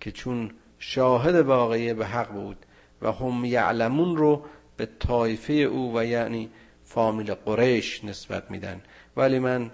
که 0.00 0.12
چون 0.12 0.50
شاهد 0.78 1.34
واقعی 1.34 1.94
به 1.94 2.06
حق 2.06 2.32
بود 2.32 2.56
و 3.02 3.12
هم 3.12 3.44
یعلمون 3.44 4.16
رو 4.16 4.44
به 4.76 4.88
طایفه 4.98 5.52
او 5.52 5.98
و 5.98 6.04
یعنی 6.04 6.50
فامیل 6.84 7.34
قریش 7.34 8.04
نسبت 8.04 8.50
میدن. 8.50 8.80
ولی 9.16 9.38
من 9.38 9.70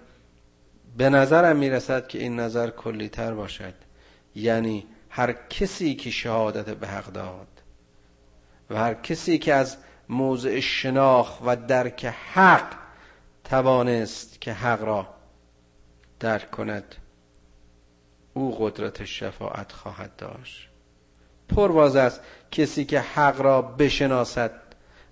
به 0.96 1.10
نظرم 1.10 1.56
می‌رسد 1.56 2.08
که 2.08 2.18
این 2.18 2.40
نظر 2.40 2.70
کلی 2.70 3.08
تر 3.08 3.34
باشد. 3.34 3.85
یعنی 4.36 4.86
هر 5.10 5.32
کسی 5.32 5.94
که 5.94 6.10
شهادت 6.10 6.64
به 6.64 6.88
حق 6.88 7.06
داد 7.06 7.48
و 8.70 8.76
هر 8.76 8.94
کسی 8.94 9.38
که 9.38 9.54
از 9.54 9.76
موضع 10.08 10.60
شناخ 10.60 11.40
و 11.46 11.56
درک 11.56 12.04
حق 12.04 12.74
توانست 13.44 14.40
که 14.40 14.52
حق 14.52 14.82
را 14.82 15.06
درک 16.20 16.50
کند 16.50 16.94
او 18.34 18.56
قدرت 18.58 19.04
شفاعت 19.04 19.72
خواهد 19.72 20.16
داشت. 20.16 20.68
پرواز 21.48 21.96
است 21.96 22.20
کسی 22.50 22.84
که 22.84 23.00
حق 23.00 23.40
را 23.40 23.62
بشناسد 23.62 24.52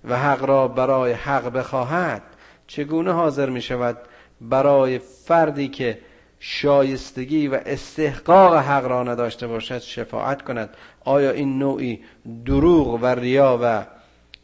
و 0.04 0.18
حق 0.18 0.44
را 0.44 0.68
برای 0.68 1.12
حق 1.12 1.48
بخواهد 1.48 2.22
چگونه 2.66 3.12
حاضر 3.12 3.50
می 3.50 3.62
شود 3.62 3.98
برای 4.40 4.98
فردی 4.98 5.68
که 5.68 5.98
شایستگی 6.46 7.48
و 7.48 7.60
استحقاق 7.66 8.54
حق 8.54 8.86
را 8.86 9.02
نداشته 9.02 9.46
باشد 9.46 9.78
شفاعت 9.78 10.42
کند. 10.42 10.76
آیا 11.04 11.30
این 11.30 11.58
نوعی 11.58 12.04
دروغ 12.44 12.98
و 13.02 13.06
ریا 13.06 13.58
و 13.62 13.84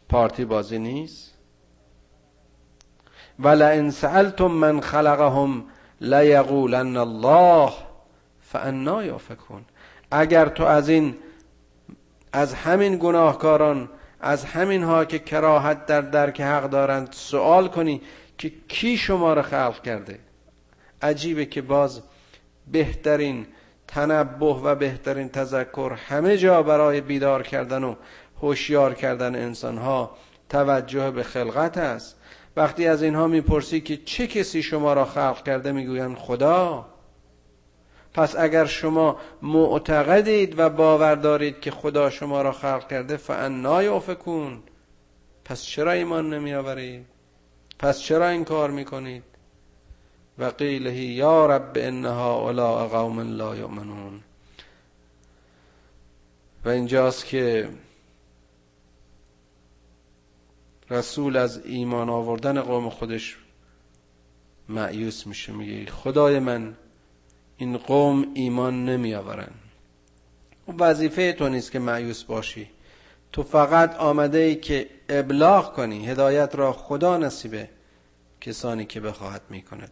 پارتی 0.09 0.45
بازی 0.45 0.79
نیست؟ 0.79 1.35
ولئن 3.39 3.91
سألتم 3.91 4.47
من 4.47 4.81
خلقهم 4.81 5.65
لیقولن 6.01 6.97
الله 6.97 7.73
فانا 8.41 9.05
یافکون 9.05 9.65
اگر 10.11 10.49
تو 10.49 10.65
از 10.65 10.89
این 10.89 11.17
از 12.33 12.55
همین 12.55 12.99
گناهکاران 12.99 13.89
از 14.21 14.45
همین 14.45 14.83
ها 14.83 15.05
که 15.05 15.19
کراهت 15.19 15.87
در 15.87 16.01
درک 16.01 16.41
حق 16.41 16.71
دارند 16.71 17.09
سوال 17.13 17.69
کنی 17.69 18.03
که 18.39 18.53
کی 18.69 18.97
شما 18.97 19.33
را 19.35 19.43
خلق 19.43 19.83
کرده؟ 19.83 20.30
عجیبه 21.03 21.47
که 21.47 21.63
باز 21.63 22.03
بهترین 22.73 23.47
تنبه 23.89 24.47
و 24.47 24.75
بهترین 24.75 25.29
تذکر 25.29 25.93
همه 26.09 26.37
جا 26.37 26.63
برای 26.63 27.01
بیدار 27.01 27.43
کردن 27.43 27.85
و 27.85 27.95
هوشیار 28.43 28.95
کردن 28.95 29.35
انسان 29.35 29.79
ها 29.79 30.17
توجه 30.49 31.11
به 31.11 31.23
خلقت 31.23 31.79
است. 31.79 32.17
وقتی 32.57 32.87
از 32.87 33.03
اینها 33.03 33.27
می‌پرسی 33.27 33.81
که 33.81 33.97
چه 33.97 34.27
کسی 34.27 34.63
شما 34.63 34.93
را 34.93 35.05
خلق 35.05 35.43
کرده 35.43 35.73
می‌گویند 35.73 36.17
خدا. 36.17 36.87
پس 38.15 38.37
اگر 38.39 38.65
شما 38.65 39.17
معتقدید 39.43 40.59
و 40.59 40.69
باور 40.69 41.15
دارید 41.15 41.61
که 41.61 41.71
خدا 41.71 42.11
شما 42.11 42.43
را 42.43 42.53
خلق 42.53 42.89
کرده 42.89 43.17
فانا 43.17 43.83
یافکون 43.83 44.63
پس 45.45 45.63
چرا 45.63 45.93
ایمان 45.93 46.35
نمی 46.35 46.55
آورید 46.55 47.07
پس 47.79 48.01
چرا 48.01 48.29
این 48.29 48.45
کار 48.45 48.71
می‌کنید؟ 48.71 49.30
و 50.41 50.45
قیله 50.45 50.97
یا 51.01 51.47
رب 51.47 51.73
انها 51.77 52.35
اولا 52.35 52.89
قوم 52.89 53.37
لا 53.37 53.57
یؤمنون. 53.57 54.21
و 56.65 56.69
اینجاست 56.69 57.27
که 57.27 57.69
رسول 60.91 61.37
از 61.37 61.67
ایمان 61.67 62.09
آوردن 62.09 62.61
قوم 62.61 62.91
خودش 62.91 63.37
معیوس 64.69 65.27
میشه. 65.27 65.53
میگه 65.53 65.91
خدای 65.91 66.39
من 66.39 66.77
این 67.57 67.77
قوم 67.77 68.27
ایمان 68.35 68.85
نمی 68.85 69.15
آورن 69.15 69.53
و 70.69 70.73
وظیفه 70.73 71.33
تو 71.33 71.49
نیست 71.49 71.73
که 71.73 71.79
معیوس 71.79 72.25
باشی. 72.25 72.71
تو 73.33 73.43
فقط 73.43 73.97
آمده 73.97 74.39
ای 74.39 74.57
که 74.57 74.91
ابلاغ 75.09 75.75
کنی 75.75 76.07
هدایت 76.07 76.55
را 76.55 76.73
خدا 76.73 77.19
نصیبه 77.19 77.69
کسانی 78.41 78.85
که 78.85 79.01
بخواهد 79.01 79.43
می‌کند. 79.51 79.91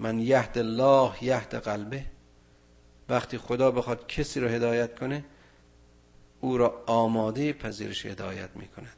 من 0.00 0.20
یهد 0.20 0.58
الله 0.58 1.24
یهد 1.24 1.54
قلبه. 1.54 2.06
وقتی 3.08 3.38
خدا 3.38 3.70
بخواد 3.70 4.06
کسی 4.06 4.40
رو 4.40 4.48
هدایت 4.48 4.98
کنه 4.98 5.24
او 6.40 6.58
را 6.58 6.84
آماده 6.86 7.52
پذیرش 7.52 8.06
هدایت 8.06 8.50
می‌کند. 8.56 8.96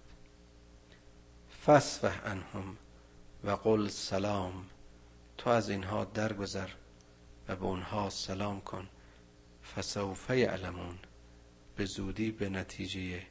فسفه 1.67 2.27
انهم 2.27 2.77
و 3.45 3.51
قل 3.51 3.89
سلام. 3.89 4.65
تو 5.39 5.51
از 5.51 5.71
اینها 5.71 6.05
درگذر 6.05 6.69
و 7.49 7.57
به 7.57 7.65
اونها 7.65 8.11
سلام 8.11 8.61
کن. 8.61 8.89
فسوفه 9.77 10.39
یعلمون. 10.39 10.99
به 11.77 11.85
زودی 11.85 12.31
به 12.31 12.49
نتیجه 12.49 13.23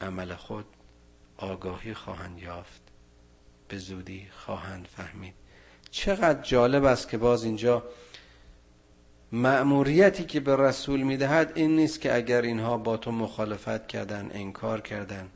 عمل 0.00 0.34
خود 0.34 0.66
آگاهی 1.36 1.94
خواهند 1.94 2.38
یافت. 2.38 2.82
به 3.68 3.78
زودی 3.78 4.28
خواهند 4.30 4.86
فهمید. 4.86 5.34
چقدر 5.90 6.42
جالب 6.42 6.84
است 6.84 7.08
که 7.08 7.18
باز 7.18 7.44
اینجا 7.44 7.82
مأموریتی 9.32 10.24
که 10.24 10.40
به 10.40 10.56
رسول 10.56 11.02
می‌دهد 11.02 11.52
این 11.54 11.76
نیست 11.76 12.00
که 12.00 12.14
اگر 12.14 12.42
اینها 12.42 12.78
با 12.78 12.96
تو 12.96 13.12
مخالفت 13.12 13.86
کردن 13.86 14.30
انکار 14.32 14.80
کردن 14.80 15.28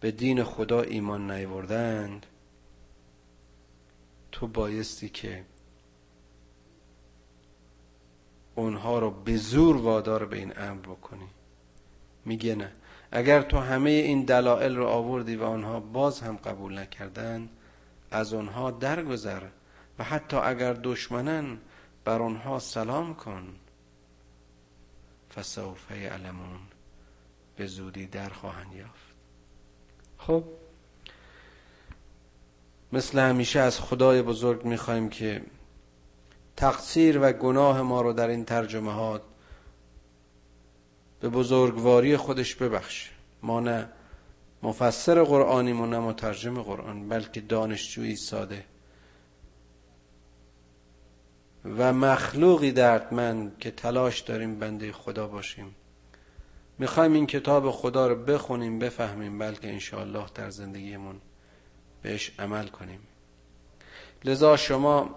به 0.00 0.10
دین 0.10 0.44
خدا 0.44 0.82
ایمان 0.82 1.30
نیوردند 1.30 2.26
تو 4.32 4.46
بایستی 4.46 5.08
که 5.08 5.44
اونها 8.54 8.98
رو 8.98 9.10
به 9.10 9.36
زور 9.36 9.76
وادار 9.76 10.24
به 10.24 10.36
این 10.36 10.52
امر 10.58 10.80
بکنی. 10.80 11.28
میگه 12.24 12.54
نه. 12.54 12.72
اگر 13.12 13.42
تو 13.42 13.58
همه 13.58 13.90
این 13.90 14.24
دلایل 14.24 14.76
رو 14.76 14.86
آوردی 14.86 15.36
و 15.36 15.44
آنها 15.44 15.80
باز 15.80 16.20
هم 16.20 16.36
قبول 16.36 16.78
نکردن 16.78 17.48
از 18.10 18.34
آنها 18.34 18.70
درگذر. 18.70 19.42
و 19.98 20.04
حتی 20.04 20.36
اگر 20.36 20.72
دشمنن 20.72 21.58
بر 22.04 22.22
آنها 22.22 22.58
سلام 22.58 23.14
کن. 23.14 23.54
فسوف 25.34 25.90
یعلمون 25.90 26.60
به 27.56 27.66
زودی 27.66 28.06
در 28.06 28.28
خواهند 28.28 28.74
یافت. 28.74 29.14
خب. 30.18 30.44
مثل 32.92 33.18
همیشه 33.18 33.60
از 33.60 33.80
خدای 33.80 34.22
بزرگ 34.22 34.64
می‌خوایم 34.64 35.08
که 35.08 35.42
تقصیر 36.56 37.18
و 37.22 37.32
گناه 37.32 37.82
ما 37.82 38.00
رو 38.00 38.12
در 38.12 38.28
این 38.28 38.44
ترجمه 38.44 39.20
به 41.20 41.28
بزرگواری 41.28 42.16
خودش 42.16 42.54
ببخش. 42.54 43.10
ما 43.42 43.60
نه 43.60 43.88
مفسر 44.62 45.22
قرآنیم 45.22 45.80
و 45.80 45.86
نه 45.86 45.98
مترجم 45.98 46.62
قرآن 46.62 47.08
بلکه 47.08 47.40
دانشجویی 47.40 48.16
ساده. 48.16 48.64
و 51.64 51.92
مخلوقی 51.92 52.72
دردمند 52.72 53.58
که 53.58 53.70
تلاش 53.70 54.20
داریم 54.20 54.58
بنده 54.58 54.92
خدا 54.92 55.26
باشیم. 55.26 55.74
می‌خوایم 56.78 57.12
این 57.12 57.26
کتاب 57.26 57.70
خدا 57.70 58.06
رو 58.08 58.14
بخونیم 58.14 58.78
بفهمیم 58.78 59.38
بلکه 59.38 59.68
انشاءالله 59.68 60.26
در 60.34 60.50
زندگیمون 60.50 61.20
بهش 62.02 62.32
عمل 62.38 62.66
کنیم. 62.66 63.00
لذا 64.24 64.56
شما 64.56 65.16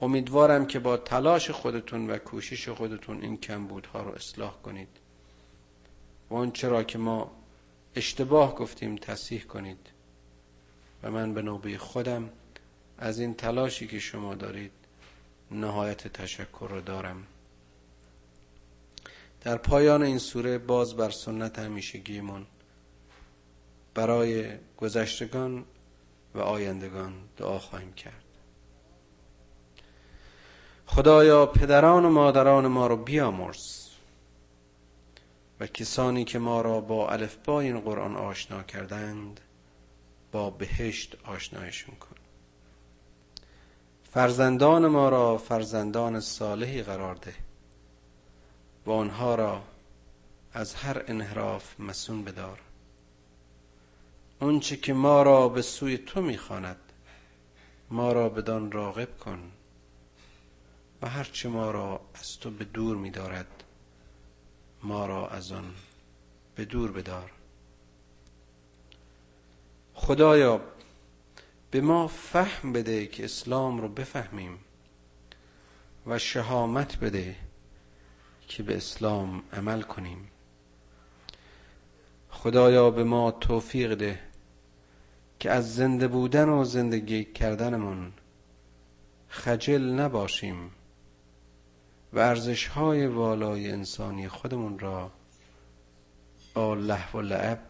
امیدوارم 0.00 0.66
که 0.66 0.78
با 0.78 0.96
تلاش 0.96 1.50
خودتون 1.50 2.10
و 2.10 2.18
کوشش 2.18 2.68
خودتون 2.68 3.22
این 3.22 3.36
کمبودها 3.36 4.02
رو 4.02 4.10
اصلاح 4.10 4.56
کنید. 4.62 4.88
و 6.30 6.34
اون 6.34 6.50
چرا 6.50 6.82
که 6.82 6.98
ما 6.98 7.30
اشتباه 7.96 8.54
گفتیم 8.54 8.96
تصحیح 8.96 9.42
کنید. 9.42 9.90
و 11.02 11.10
من 11.10 11.34
به 11.34 11.42
نوبه 11.42 11.78
خودم 11.78 12.30
از 12.98 13.18
این 13.18 13.34
تلاشی 13.34 13.86
که 13.86 13.98
شما 13.98 14.34
دارید 14.34 14.77
نهایت 15.50 16.08
تشکر 16.08 16.68
رو 16.70 16.80
دارم. 16.80 17.26
در 19.40 19.56
پایان 19.56 20.02
این 20.02 20.18
سوره 20.18 20.58
باز 20.58 20.96
بر 20.96 21.10
سنت 21.10 21.58
همیشگیمون 21.58 22.46
برای 23.94 24.58
گذشتگان 24.76 25.64
و 26.34 26.40
آیندگان 26.40 27.12
دعا 27.36 27.58
خواهیم 27.58 27.92
کرد. 27.92 28.24
خدایا 30.86 31.46
پدران 31.46 32.04
و 32.04 32.10
مادران 32.10 32.66
ما 32.66 32.86
رو 32.86 32.96
بیامرز 32.96 33.88
و 35.60 35.66
کسانی 35.66 36.24
که 36.24 36.38
ما 36.38 36.60
را 36.60 36.80
با 36.80 37.08
الفبای 37.08 37.66
این 37.66 37.80
قرآن 37.80 38.16
آشنا 38.16 38.62
کردند 38.62 39.40
با 40.32 40.50
بهشت 40.50 41.16
آشنایشون 41.24 41.94
کن. 41.94 42.07
فرزندان 44.10 44.86
ما 44.86 45.08
را 45.08 45.38
فرزندان 45.38 46.20
صالحی 46.20 46.82
قرار 46.82 47.14
ده. 47.14 47.34
و 48.86 48.90
آنها 48.90 49.34
را 49.34 49.62
از 50.52 50.74
هر 50.74 51.04
انحراف 51.06 51.80
مسون 51.80 52.24
بدار. 52.24 52.60
اونچه 54.40 54.76
که 54.76 54.92
ما 54.92 55.22
را 55.22 55.48
به 55.48 55.62
سوی 55.62 55.98
تو 55.98 56.22
می‌خواند 56.22 56.76
ما 57.90 58.12
را 58.12 58.28
بدان 58.28 58.72
راغب 58.72 59.18
کن 59.18 59.52
و 61.02 61.08
هرچه 61.08 61.48
ما 61.48 61.70
را 61.70 62.00
از 62.14 62.38
تو 62.38 62.50
به 62.50 62.64
دور 62.64 62.96
میدارد 62.96 63.64
ما 64.82 65.06
را 65.06 65.28
از 65.28 65.52
آن 65.52 65.74
به 66.54 66.64
دور 66.64 66.92
بدار. 66.92 67.30
خدایا 69.94 70.60
به 71.70 71.80
ما 71.80 72.06
فهم 72.06 72.72
بده 72.72 73.06
که 73.06 73.24
اسلام 73.24 73.80
رو 73.80 73.88
بفهمیم 73.88 74.58
و 76.06 76.18
شهامت 76.18 76.98
بده 76.98 77.36
که 78.48 78.62
به 78.62 78.76
اسلام 78.76 79.42
عمل 79.52 79.82
کنیم. 79.82 80.30
خدایا 82.30 82.90
به 82.90 83.04
ما 83.04 83.30
توفیق 83.30 83.94
ده 83.94 84.20
که 85.38 85.50
از 85.50 85.74
زنده 85.74 86.08
بودن 86.08 86.48
و 86.48 86.64
زندگی 86.64 87.24
کردنمون 87.24 88.12
خجل 89.28 89.82
نباشیم 89.82 90.70
و 92.12 92.18
ارزش 92.18 92.66
های 92.66 93.06
والای 93.06 93.70
انسانی 93.70 94.28
خودمون 94.28 94.78
را 94.78 95.10
با 96.54 96.74
لحو 96.74 97.18
و 97.18 97.22
لعب 97.22 97.62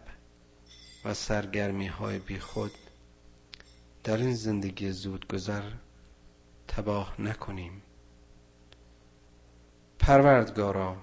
و 1.05 1.13
سرگرمی 1.13 1.87
های 1.87 2.19
بی 2.19 2.39
خود 2.39 2.71
در 4.03 4.17
این 4.17 4.33
زندگی 4.33 4.91
زودگذر 4.91 5.71
تباه 6.67 7.21
نکنیم. 7.21 7.81
پروردگارا 9.99 10.97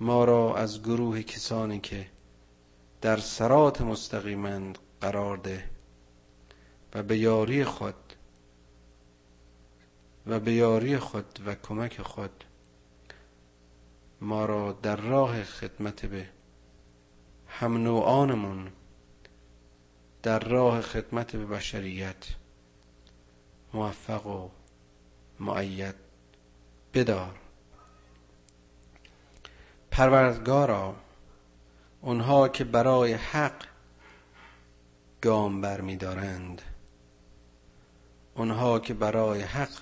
ما 0.00 0.24
را 0.24 0.56
از 0.56 0.82
گروه 0.82 1.22
کسانی 1.22 1.80
که 1.80 2.06
در 3.00 3.16
سرات 3.16 3.80
مستقیمند 3.80 4.78
قرار 5.00 5.36
ده 5.36 5.70
و 6.94 7.02
به 7.02 7.18
یاری 7.18 7.64
خود 7.64 7.94
و 10.26 10.40
به 10.40 10.52
یاری 10.52 10.98
خود 10.98 11.40
و 11.46 11.54
کمک 11.54 12.02
خود 12.02 12.44
ما 14.20 14.44
را 14.44 14.72
در 14.72 14.96
راه 14.96 15.44
خدمت 15.44 16.06
به 16.06 16.28
هم 17.46 17.76
نوعانمون 17.76 18.72
در 20.26 20.38
راه 20.38 20.80
خدمت 20.80 21.36
به 21.36 21.46
بشریت 21.46 22.26
موفق 23.74 24.26
و 24.26 24.50
معید 25.40 25.94
بدار. 26.94 27.34
پروردگارا 29.90 30.96
اونها 32.00 32.48
که 32.48 32.64
برای 32.64 33.12
حق 33.12 33.64
گام 35.20 35.60
بر 35.60 35.80
می 35.80 35.96
دارند 35.96 36.62
اونها 38.34 38.78
که 38.78 38.94
برای 38.94 39.42
حق 39.42 39.80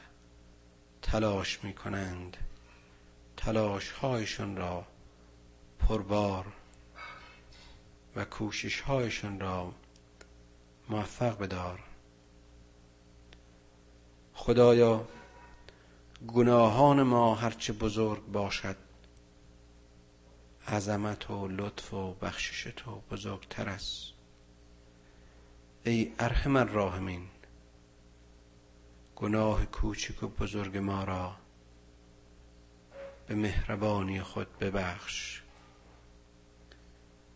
تلاش 1.02 1.64
می 1.64 1.72
کنند 1.72 2.36
تلاش 3.36 3.90
هایشون 3.90 4.56
را 4.56 4.86
پربار 5.78 6.46
و 8.16 8.24
کوشش 8.24 8.80
هایشان 8.80 9.40
را 9.40 9.74
موفق 10.88 11.38
بدار. 11.38 11.80
خدایا 14.34 15.08
گناهان 16.26 17.02
ما 17.02 17.34
هرچه 17.34 17.72
بزرگ 17.72 18.26
باشد 18.26 18.76
عظمت 20.68 21.30
و 21.30 21.48
لطف 21.48 21.94
و 21.94 22.14
بخشش 22.14 22.72
تو 22.76 23.02
بزرگتر 23.10 23.68
است. 23.68 24.12
ای 25.84 26.12
ارحم 26.18 26.56
الراحمین 26.56 27.26
گناه 29.16 29.66
کوچک 29.66 30.22
و 30.22 30.28
بزرگ 30.28 30.76
ما 30.76 31.04
را 31.04 31.36
به 33.26 33.34
مهربانی 33.34 34.22
خود 34.22 34.58
ببخش. 34.58 35.42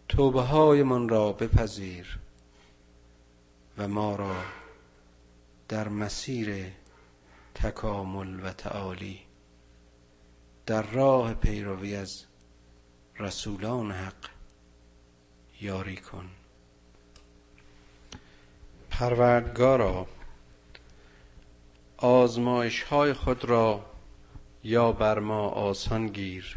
توبه 0.09 0.43
های 0.43 0.83
من 0.83 1.09
را 1.09 1.33
بپذیر. 1.33 2.19
و 3.79 3.89
ما 3.89 4.17
را 4.17 4.37
در 5.69 5.89
مسیر 5.89 6.73
تکامل 7.55 8.45
و 8.45 8.53
تعالی 8.53 9.21
در 10.67 10.83
راه 10.83 11.35
پیروی 11.35 11.97
از 11.97 12.25
رسولان 13.19 13.91
حق 13.91 14.31
یاری 15.61 15.97
کن. 15.97 16.31
پروردگارا 18.91 20.07
آزمایش 21.97 22.83
های 22.83 23.13
خود 23.13 23.45
را 23.45 23.85
یا 24.65 24.93
بر 24.93 25.19
ما 25.19 25.49
آسان 25.49 26.07
گیر 26.07 26.57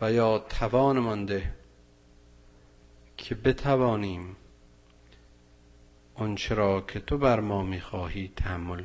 و 0.00 0.12
یا 0.12 0.38
توان 0.38 0.98
مانده 0.98 1.54
که 3.16 3.34
بتوانیم 3.34 4.36
آنچه 6.18 6.54
را 6.54 6.80
که 6.80 7.00
تو 7.00 7.18
بر 7.18 7.40
ما 7.40 7.62
می‌خواهی 7.62 8.32
تحمل 8.36 8.84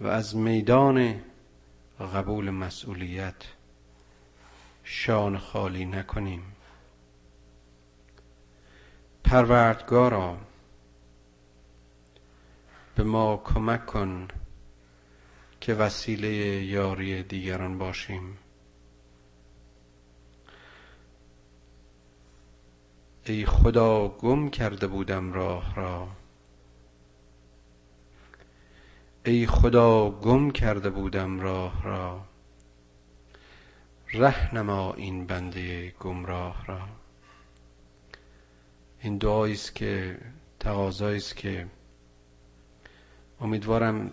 و 0.00 0.06
از 0.06 0.36
میدان 0.36 1.20
قبول 2.14 2.50
مسئولیت 2.50 3.34
شان 4.84 5.38
خالی 5.38 5.84
نکنیم. 5.84 6.42
پروردگارا 9.24 10.36
به 12.94 13.04
ما 13.04 13.36
کمک 13.36 13.86
کن 13.86 14.28
که 15.60 15.74
وسیله 15.74 16.28
یاری 16.64 17.22
دیگران 17.22 17.78
باشیم. 17.78 18.38
ای 23.26 23.46
خدا 23.46 24.08
گم 24.08 24.50
کرده 24.50 24.86
بودم 24.86 25.32
راه 25.32 25.74
را. 25.74 26.08
ای 29.24 29.46
خدا 29.46 30.10
گم 30.10 30.50
کرده 30.50 30.90
بودم 30.90 31.40
راه 31.40 31.82
را. 31.84 32.24
رهنما 34.12 34.94
این 34.94 35.26
بنده 35.26 35.90
گمراه 35.90 36.66
را. 36.66 36.88
این 39.00 39.18
دعایی 39.18 39.54
است 39.54 39.74
که 39.74 40.18
تقاضایی 40.60 41.16
است 41.16 41.36
که 41.36 41.66
امیدوارم 43.40 44.12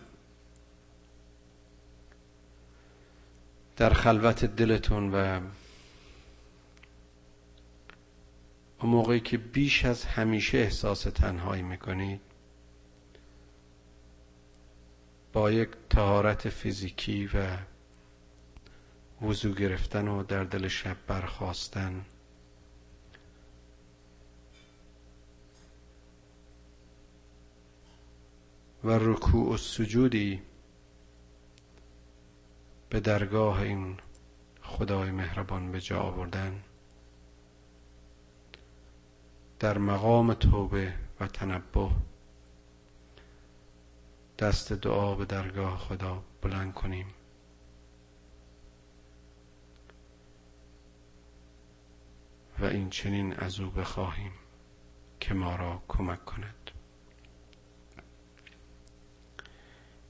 در 3.77 3.89
خلوت 3.93 4.45
دلتون 4.45 5.11
و 5.13 5.39
اون 8.81 8.91
موقعی 8.91 9.19
که 9.19 9.37
بیش 9.37 9.85
از 9.85 10.05
همیشه 10.05 10.57
احساس 10.57 11.01
تنهایی 11.03 11.61
می‌کنید 11.63 12.21
با 15.33 15.51
یک 15.51 15.69
تهارت 15.89 16.49
فیزیکی 16.49 17.29
و 17.33 17.57
وضو 19.21 19.53
گرفتن 19.53 20.07
و 20.07 20.23
در 20.23 20.43
دل 20.43 20.67
شب 20.67 20.97
برخواستن 21.07 22.05
و 28.83 28.89
رکوع 28.91 29.53
و 29.53 29.57
سجودی 29.57 30.41
به 32.89 32.99
درگاه 32.99 33.61
این 33.61 33.97
خدای 34.61 35.11
مهربان 35.11 35.71
به 35.71 35.81
جا 35.81 35.99
آوردن. 35.99 36.63
در 39.61 39.77
مقام 39.77 40.33
توبه 40.33 40.93
و 41.19 41.27
تنبه. 41.27 41.89
دست 44.39 44.73
دعا 44.73 45.15
به 45.15 45.25
درگاه 45.25 45.77
خدا 45.77 46.23
بلند 46.41 46.73
کنیم. 46.73 47.05
و 52.59 52.65
این 52.65 52.89
چنین 52.89 53.33
از 53.33 53.59
او 53.59 53.69
بخواهیم 53.69 54.31
که 55.19 55.33
ما 55.33 55.55
را 55.55 55.81
کمک 55.87 56.25
کند. 56.25 56.71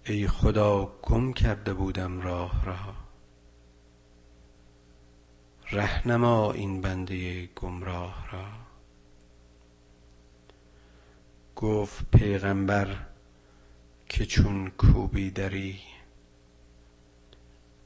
ای 0.06 0.28
خدا 0.28 0.86
گم 1.02 1.34
کرده 1.34 1.74
بودم 1.74 2.22
راه 2.22 2.66
را. 2.66 2.96
رهنما 5.72 6.52
این 6.52 6.82
بنده 6.82 7.46
گمراه 7.46 8.32
را. 8.32 8.71
گفت 11.62 12.12
پیغمبر 12.12 13.06
که 14.10 14.26
چون 14.26 14.70
کوبی 14.70 15.32
دری 15.32 15.80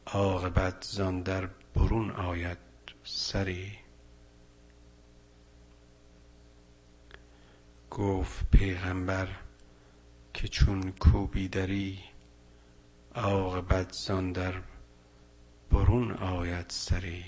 عاقبت 0.06 0.84
زان 0.84 1.22
در 1.22 1.50
برون 1.76 2.12
آید 2.12 2.58
سری. 3.04 3.72
گفت 7.92 8.50
پیغمبر 8.52 9.28
که 10.34 10.48
چون 10.48 10.92
کوبی 10.92 11.48
دری 11.48 12.00
عاقبت 13.16 13.92
زان 13.92 14.32
در 14.32 14.54
برون 15.72 16.12
آید 16.12 16.66
سری. 16.70 17.26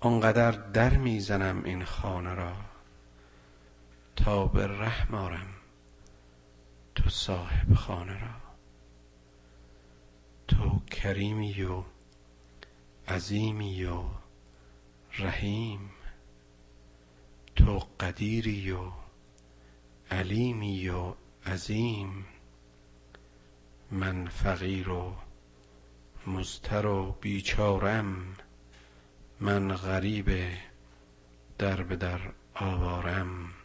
آنقدر 0.00 0.50
در 0.50 0.96
می‌زنم 0.96 1.64
این 1.64 1.84
خانه 1.84 2.34
را 2.34 2.69
تا 4.16 4.46
به 4.46 4.66
رحم 4.66 5.14
آرم 5.14 5.54
تو 6.94 7.10
صاحب 7.10 7.74
خانه 7.74 8.20
را. 8.20 8.34
تو 10.48 10.80
کریمی 10.90 11.62
و 11.62 11.82
عظیمی 13.08 13.84
و 13.84 14.04
رحیم. 15.18 15.90
تو 17.56 17.78
قدیری 18.00 18.70
و 18.70 18.90
علیمی 20.10 20.88
و 20.88 21.14
عظیم. 21.46 22.26
من 23.90 24.28
فقیر 24.28 24.88
و 24.88 25.16
مزتر 26.26 26.86
و 26.86 27.16
بیچارم. 27.20 28.36
من 29.40 29.74
غریب 29.76 30.30
در 31.58 31.82
به 31.82 31.96
در 31.96 32.20
آوارم. 32.54 33.59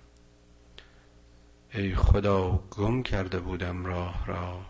ای 1.75 1.95
خدا 1.95 2.63
گم 2.71 3.03
کرده 3.03 3.39
بودم 3.39 3.85
راه 3.85 4.25
را. 4.27 4.65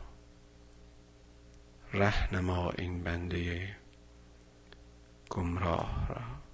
رهنما 1.94 2.72
این 2.72 3.04
بنده 3.04 3.76
گمراه 5.30 6.08
را. 6.10 6.45